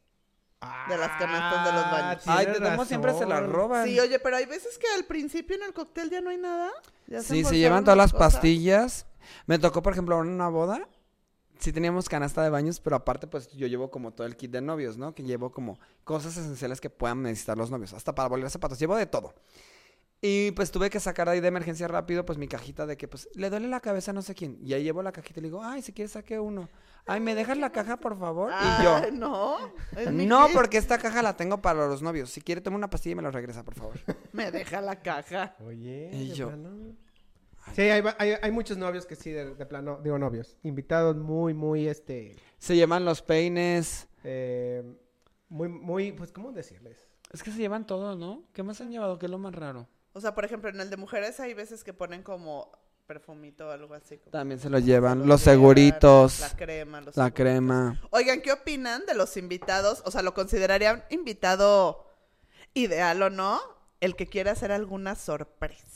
[0.89, 2.23] De las canastas de los baños.
[2.27, 3.53] Ay, tienes modos siempre se las razón.
[3.55, 3.87] roban.
[3.87, 6.71] Sí, oye, pero hay veces que al principio en el cóctel ya no hay nada.
[7.07, 8.33] Ya Sí, se embolsaron llevan todas las cosas.
[8.35, 9.07] pastillas.
[9.47, 10.89] Me tocó, por ejemplo, en una boda.
[11.65, 14.61] Sí teníamos canasta de baños, pero aparte, pues yo llevo como todo el kit de
[14.61, 15.15] novios, ¿no?
[15.15, 17.95] Que llevo como cosas esenciales que puedan necesitar los novios.
[17.95, 18.79] Hasta para volver zapatos.
[18.79, 19.33] Llevo de todo.
[20.21, 23.31] Y pues tuve que sacar ahí de emergencia rápido, pues mi cajita de que, pues,
[23.35, 24.59] le duele la cabeza a no sé quién.
[24.63, 26.69] Y ahí llevo la cajita y le digo, ay, si quieres saque uno.
[27.07, 28.51] Ay, ¿me dejas la caja, por favor?
[28.51, 29.57] Y yo, Ay, no.
[29.97, 30.55] es mi no, kit.
[30.57, 32.29] porque esta caja la tengo para los novios.
[32.31, 33.95] Si quiere, toma una pastilla y me la regresa, por favor.
[34.33, 35.57] Me deja la caja.
[35.65, 36.11] Oye.
[36.13, 36.71] Y yo- plano.
[37.75, 41.55] Sí, hay, hay, hay muchos novios que sí, de, de plano, digo novios, invitados muy,
[41.55, 44.07] muy, este, Se llevan los peines.
[44.23, 44.83] eh,
[45.49, 47.07] muy, muy, pues, ¿cómo decirles?
[47.33, 48.45] Es que se llevan todo, ¿no?
[48.53, 49.19] ¿Qué más han llevado?
[49.19, 49.89] ¿Qué es lo más raro?
[50.13, 52.71] O sea, por ejemplo, en el de mujeres hay veces que ponen como
[53.07, 54.19] perfumito o algo así.
[54.19, 55.23] como- También se lo llevan.
[55.23, 56.41] Se Los seguritos.
[56.41, 57.01] La crema.
[57.01, 57.35] Los La seguritos.
[57.35, 58.01] crema.
[58.11, 60.03] Oigan, ¿qué opinan de los invitados?
[60.07, 62.07] O sea, ¿lo considerarían invitado
[62.73, 63.61] ideal o no?
[64.01, 65.94] El que quiere hacer alguna sorpresa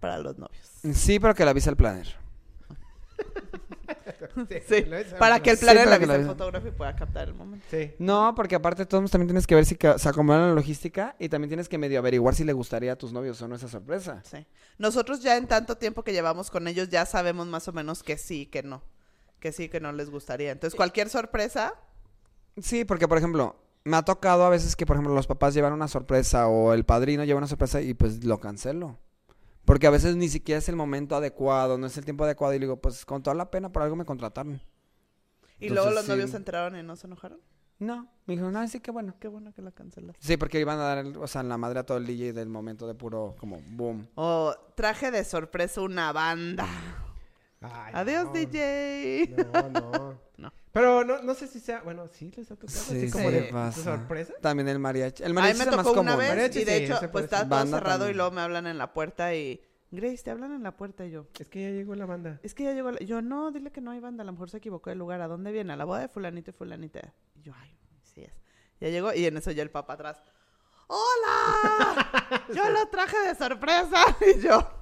[0.00, 0.66] para los novios.
[0.94, 2.06] Sí, pero que la avise el planner.
[4.68, 4.84] Sí,
[5.18, 7.34] para que el Sí, planner para le que avise la fotógrafo y pueda captar el
[7.34, 7.64] momento.
[7.70, 7.92] Sí.
[7.98, 11.28] No, porque aparte todos también tienes que ver si ca- se acomodan la logística y
[11.28, 14.22] también tienes que medio averiguar si le gustaría a tus novios o no esa sorpresa.
[14.24, 14.46] Sí.
[14.78, 18.18] Nosotros ya en tanto tiempo que llevamos con ellos ya sabemos más o menos que
[18.18, 18.82] sí, que no.
[19.40, 20.50] Que sí, que no les gustaría.
[20.52, 21.74] Entonces, cualquier sorpresa,
[22.58, 25.72] Sí, porque por ejemplo, me ha tocado a veces que por ejemplo los papás llevan
[25.74, 28.98] una sorpresa o el padrino lleva una sorpresa y pues lo cancelo.
[29.66, 32.58] Porque a veces ni siquiera es el momento adecuado, no es el tiempo adecuado y
[32.58, 34.54] le digo, pues con toda la pena por algo me contrataron.
[35.58, 36.10] y Entonces, luego los sí.
[36.10, 37.40] novios se enteraron y no se enojaron.
[37.78, 39.14] No, me dijeron, ay, sí, qué bueno.
[39.20, 40.26] Qué bueno que la cancelaste.
[40.26, 42.32] Sí, porque iban a dar, el- o sea, en la madre a todo el DJ
[42.32, 44.08] del momento de puro, como, boom.
[44.14, 46.66] O traje de sorpresa una banda.
[47.60, 48.32] Ay, Adiós, no.
[48.32, 49.34] DJ.
[49.52, 50.26] No, no.
[50.36, 50.52] No.
[50.70, 53.34] Pero no, no sé si sea, bueno, sí les ha tocado Sí, así como sí
[53.36, 53.82] de pasa.
[53.82, 54.34] sorpresa.
[54.42, 55.22] También el mariachi.
[55.22, 56.18] El mariachi me es el más tocó una común.
[56.18, 58.66] vez Mariachi y de sí, hecho, pues está todo Banda cerrado y luego me hablan
[58.66, 59.62] en la puerta y...
[59.90, 61.26] Grace, te hablan en la puerta y yo...
[61.38, 62.38] Es que ya llegó la banda.
[62.42, 62.98] Es que ya llegó la...
[62.98, 65.22] Yo, no, dile que no hay banda, a lo mejor se equivocó de lugar.
[65.22, 65.72] ¿A dónde viene?
[65.72, 67.14] A la boda de fulanito y fulanita.
[67.34, 68.34] Y yo, ay, sí es.
[68.78, 70.22] Ya llegó y en eso ya el papá atrás.
[70.88, 72.44] ¡Hola!
[72.54, 74.04] Yo lo traje de sorpresa.
[74.36, 74.75] Y yo...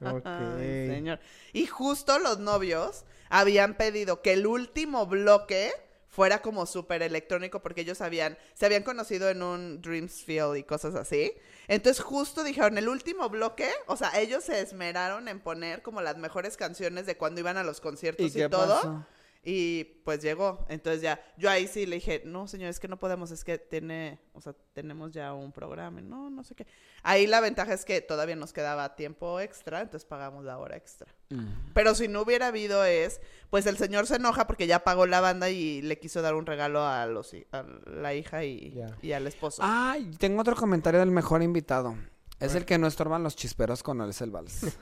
[0.00, 1.20] Ay, señor.
[1.52, 5.72] Y justo los novios habían pedido que el último bloque
[6.08, 10.62] fuera como súper electrónico porque ellos habían, se habían conocido en un Dreams Field y
[10.62, 11.34] cosas así.
[11.68, 16.16] Entonces justo dijeron, el último bloque, o sea, ellos se esmeraron en poner como las
[16.16, 18.76] mejores canciones de cuando iban a los conciertos ¿Y todo.
[18.76, 19.06] pasó?
[19.48, 20.66] Y pues llegó.
[20.68, 23.58] Entonces ya, yo ahí sí le dije, no, señor, es que no podemos, es que
[23.58, 26.00] tiene, o sea, tenemos ya un programa.
[26.00, 26.66] Y No, no sé qué.
[27.04, 31.14] Ahí la ventaja es que todavía nos quedaba tiempo extra, entonces pagamos la hora extra.
[31.30, 31.70] Mm.
[31.74, 35.20] Pero si no hubiera habido es, pues el señor se enoja porque ya pagó la
[35.20, 39.28] banda y le quiso dar un regalo a los a la hija y, y al
[39.28, 39.62] esposo.
[39.64, 41.94] Ay, tengo otro comentario del mejor invitado.
[42.40, 44.76] Es el que no estorban los chisperos con el el vals.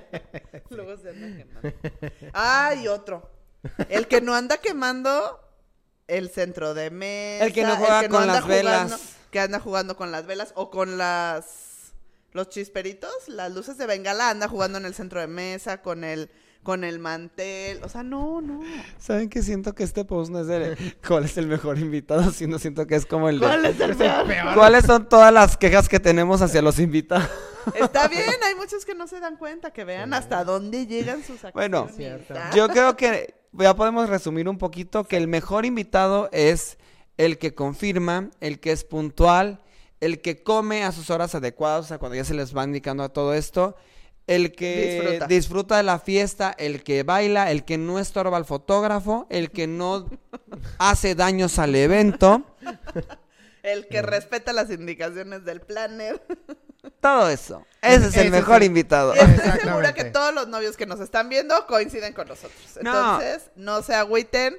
[0.70, 1.72] Luego se anda quemando.
[2.32, 3.35] Ah, y otro.
[3.88, 5.40] El que no anda quemando
[6.06, 7.44] el centro de mesa.
[7.46, 8.82] El que no juega con anda las velas.
[8.84, 8.98] jugando-
[9.30, 11.92] que anda jugando con las velas o con las
[12.32, 16.30] los chisperitos, las luces de bengala, anda jugando en el centro de mesa con el
[16.62, 18.60] con el mantel, o sea, no, no.
[18.98, 20.76] ¿Saben que siento que este post no es de
[21.06, 23.96] cuál es el mejor invitado, sino siento que es como el de ¿Cuál es el
[23.96, 24.54] peor?
[24.54, 27.28] cuáles son todas las quejas que tenemos hacia los invitados.
[27.74, 31.44] Está bien, hay muchos que no se dan cuenta, que vean hasta dónde llegan sus
[31.44, 31.52] acciones.
[31.54, 32.34] Bueno, Cierto.
[32.54, 36.78] Yo creo que ya podemos resumir un poquito que el mejor invitado es
[37.16, 39.60] el que confirma, el que es puntual,
[40.00, 43.02] el que come a sus horas adecuadas, o sea, cuando ya se les va indicando
[43.02, 43.76] a todo esto,
[44.26, 45.26] el que Disfruta.
[45.26, 45.76] disfruta.
[45.76, 50.06] de la fiesta, el que baila, el que no estorba al fotógrafo, el que no
[50.78, 52.42] hace daños al evento,
[53.66, 56.22] El que respeta las indicaciones del planner.
[57.00, 57.66] todo eso.
[57.82, 58.66] Ese es el Ese mejor sí.
[58.66, 59.14] invitado.
[59.14, 62.60] Y estoy segura que todos los novios que nos están viendo coinciden con nosotros.
[62.82, 62.90] No.
[63.20, 64.56] Entonces, no se agüiten.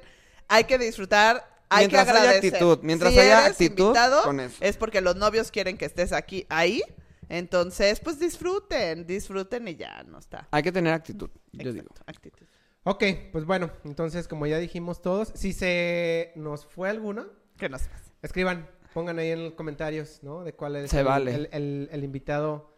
[0.48, 1.48] Hay que disfrutar.
[1.70, 2.54] Hay Mientras que haya agradecer.
[2.54, 4.56] actitud, mientras Si haya eres actitud, invitado, con eso.
[4.60, 6.82] es porque los novios quieren que estés aquí, ahí.
[7.28, 10.48] Entonces, pues disfruten, disfruten y ya no está.
[10.50, 11.88] Hay que tener actitud, yo digo.
[11.90, 12.46] Exacto, actitud.
[12.84, 17.26] Ok, pues bueno, entonces como ya dijimos todos, si se nos fue alguno,
[17.58, 18.00] ¿Qué nos pasa?
[18.22, 18.66] escriban,
[18.98, 20.42] pongan ahí en los comentarios, ¿no?
[20.42, 21.32] De cuál es Se el, vale.
[21.34, 22.70] el- el- el invitado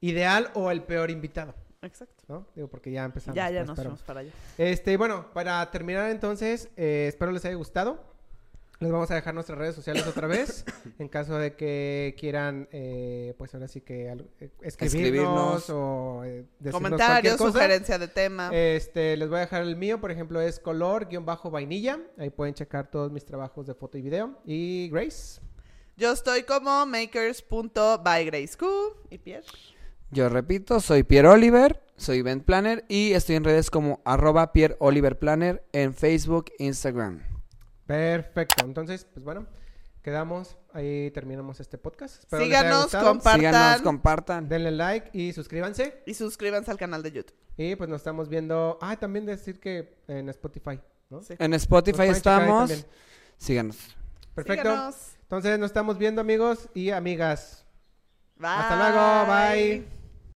[0.00, 2.24] ideal o el peor invitado, Exacto.
[2.28, 2.46] ¿no?
[2.54, 3.36] Digo, porque ya empezamos.
[3.36, 4.30] Ya, ya pues, nos pero- fuimos para allá.
[4.56, 8.16] Este, y bueno, para terminar entonces, eh, espero les haya gustado.
[8.78, 10.64] Les vamos a dejar nuestras redes sociales otra vez.
[10.98, 15.70] en caso de que quieran, eh, pues ahora sí que al- eh, escribirnos, Escribirnos.
[15.70, 17.52] o eh, Comentarios, cosa.
[17.52, 18.50] sugerencia de tema.
[18.52, 22.00] Este, les voy a dejar el mío, por ejemplo, es color-vainilla.
[22.18, 24.38] Ahí pueden checar todos mis trabajos de foto y video.
[24.44, 25.40] Y Grace.
[25.98, 28.62] Yo estoy como makers.bygraceq
[29.08, 29.46] y Pierre.
[30.10, 34.76] Yo repito, soy Pierre Oliver, soy event planner y estoy en redes como arroba Pierre
[34.78, 37.22] Oliver Planner en Facebook, Instagram.
[37.86, 38.62] Perfecto.
[38.66, 39.46] Entonces, pues bueno,
[40.02, 40.58] quedamos.
[40.74, 42.18] Ahí terminamos este podcast.
[42.18, 43.40] Espero les haya Síganos, compartan.
[43.40, 44.48] Síganos, compartan.
[44.50, 46.02] Denle like y suscríbanse.
[46.04, 47.36] Y suscríbanse al canal de YouTube.
[47.56, 48.78] Y pues nos estamos viendo.
[48.82, 50.78] Ah, también decir que en Spotify,
[51.08, 51.22] ¿no?
[51.22, 51.36] Sí.
[51.38, 52.84] En Spotify estamos.
[53.38, 53.78] Síganos.
[54.34, 54.62] Perfecto.
[54.62, 55.15] Síganos.
[55.26, 57.64] Entonces nos estamos viendo, amigos y amigas.
[58.36, 58.48] Bye.
[58.48, 59.26] Hasta luego.
[59.26, 59.95] Bye.